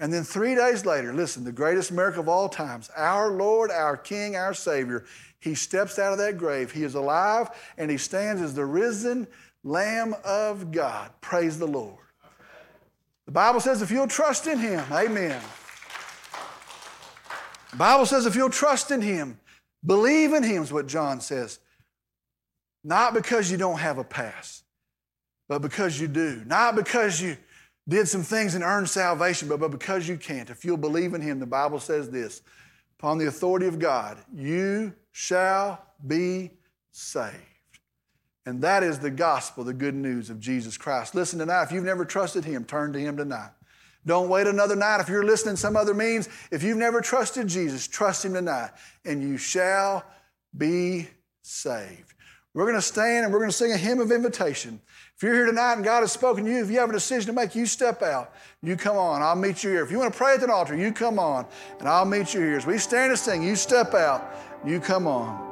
And 0.00 0.12
then 0.12 0.22
three 0.22 0.54
days 0.54 0.86
later, 0.86 1.12
listen, 1.12 1.44
the 1.44 1.52
greatest 1.52 1.90
miracle 1.90 2.20
of 2.20 2.28
all 2.28 2.48
times, 2.48 2.88
our 2.96 3.30
Lord, 3.32 3.70
our 3.70 3.96
King, 3.96 4.36
our 4.36 4.54
Savior, 4.54 5.04
he 5.40 5.54
steps 5.54 5.98
out 5.98 6.12
of 6.12 6.18
that 6.18 6.38
grave. 6.38 6.70
He 6.72 6.84
is 6.84 6.94
alive 6.94 7.48
and 7.76 7.90
he 7.90 7.98
stands 7.98 8.40
as 8.40 8.54
the 8.54 8.64
risen 8.64 9.26
Lamb 9.64 10.14
of 10.24 10.70
God. 10.70 11.10
Praise 11.20 11.58
the 11.58 11.66
Lord. 11.66 11.98
The 13.26 13.32
Bible 13.32 13.60
says 13.60 13.82
if 13.82 13.90
you'll 13.90 14.08
trust 14.08 14.46
in 14.46 14.58
him, 14.58 14.84
amen. 14.90 15.40
The 17.72 17.76
Bible 17.76 18.06
says 18.06 18.24
if 18.24 18.34
you'll 18.34 18.50
trust 18.50 18.90
in 18.90 19.02
him, 19.02 19.38
believe 19.84 20.32
in 20.32 20.42
him, 20.42 20.62
is 20.62 20.72
what 20.72 20.86
John 20.86 21.20
says. 21.20 21.58
Not 22.84 23.14
because 23.14 23.50
you 23.50 23.58
don't 23.58 23.80
have 23.80 23.98
a 23.98 24.04
past, 24.04 24.64
but 25.48 25.60
because 25.60 26.00
you 26.00 26.08
do. 26.08 26.42
Not 26.46 26.74
because 26.74 27.20
you 27.20 27.36
did 27.88 28.06
some 28.06 28.22
things 28.22 28.54
and 28.54 28.62
earned 28.62 28.88
salvation, 28.88 29.48
but, 29.48 29.60
but 29.60 29.70
because 29.70 30.06
you 30.06 30.16
can't. 30.16 30.50
If 30.50 30.64
you'll 30.64 30.76
believe 30.76 31.14
in 31.14 31.22
Him, 31.22 31.40
the 31.40 31.46
Bible 31.46 31.80
says 31.80 32.10
this 32.10 32.42
upon 32.98 33.18
the 33.18 33.26
authority 33.26 33.66
of 33.66 33.78
God, 33.78 34.18
you 34.34 34.92
shall 35.12 35.82
be 36.06 36.50
saved. 36.90 37.36
And 38.44 38.62
that 38.62 38.82
is 38.82 38.98
the 38.98 39.10
gospel, 39.10 39.62
the 39.62 39.74
good 39.74 39.94
news 39.94 40.30
of 40.30 40.40
Jesus 40.40 40.76
Christ. 40.76 41.14
Listen 41.14 41.38
tonight, 41.38 41.64
if 41.64 41.72
you've 41.72 41.84
never 41.84 42.04
trusted 42.04 42.44
Him, 42.44 42.64
turn 42.64 42.92
to 42.92 42.98
Him 42.98 43.16
tonight. 43.16 43.50
Don't 44.06 44.28
wait 44.28 44.46
another 44.46 44.76
night. 44.76 45.00
If 45.00 45.08
you're 45.08 45.24
listening 45.24 45.56
some 45.56 45.76
other 45.76 45.92
means, 45.92 46.28
if 46.50 46.62
you've 46.62 46.78
never 46.78 47.00
trusted 47.00 47.46
Jesus, 47.46 47.86
trust 47.86 48.24
Him 48.24 48.34
tonight, 48.34 48.70
and 49.04 49.22
you 49.22 49.36
shall 49.36 50.04
be 50.56 51.08
saved. 51.42 52.14
We're 52.54 52.64
going 52.64 52.74
to 52.74 52.82
stand 52.82 53.24
and 53.24 53.32
we're 53.32 53.40
going 53.40 53.50
to 53.50 53.56
sing 53.56 53.72
a 53.72 53.76
hymn 53.76 54.00
of 54.00 54.10
invitation. 54.10 54.80
If 55.18 55.24
you're 55.24 55.34
here 55.34 55.46
tonight 55.46 55.72
and 55.72 55.84
God 55.84 56.02
has 56.02 56.12
spoken 56.12 56.44
to 56.44 56.50
you, 56.50 56.62
if 56.62 56.70
you 56.70 56.78
have 56.78 56.90
a 56.90 56.92
decision 56.92 57.26
to 57.26 57.32
make, 57.32 57.56
you 57.56 57.66
step 57.66 58.02
out. 58.02 58.32
You 58.62 58.76
come 58.76 58.96
on. 58.96 59.20
I'll 59.20 59.34
meet 59.34 59.64
you 59.64 59.70
here. 59.70 59.82
If 59.82 59.90
you 59.90 59.98
want 59.98 60.12
to 60.12 60.16
pray 60.16 60.34
at 60.34 60.40
the 60.40 60.48
altar, 60.48 60.76
you 60.76 60.92
come 60.92 61.18
on 61.18 61.44
and 61.80 61.88
I'll 61.88 62.04
meet 62.04 62.34
you 62.34 62.40
here. 62.40 62.56
As 62.56 62.66
we 62.66 62.78
stand 62.78 63.10
and 63.10 63.18
sing, 63.18 63.42
you 63.42 63.56
step 63.56 63.94
out. 63.94 64.32
You 64.64 64.78
come 64.78 65.08
on. 65.08 65.47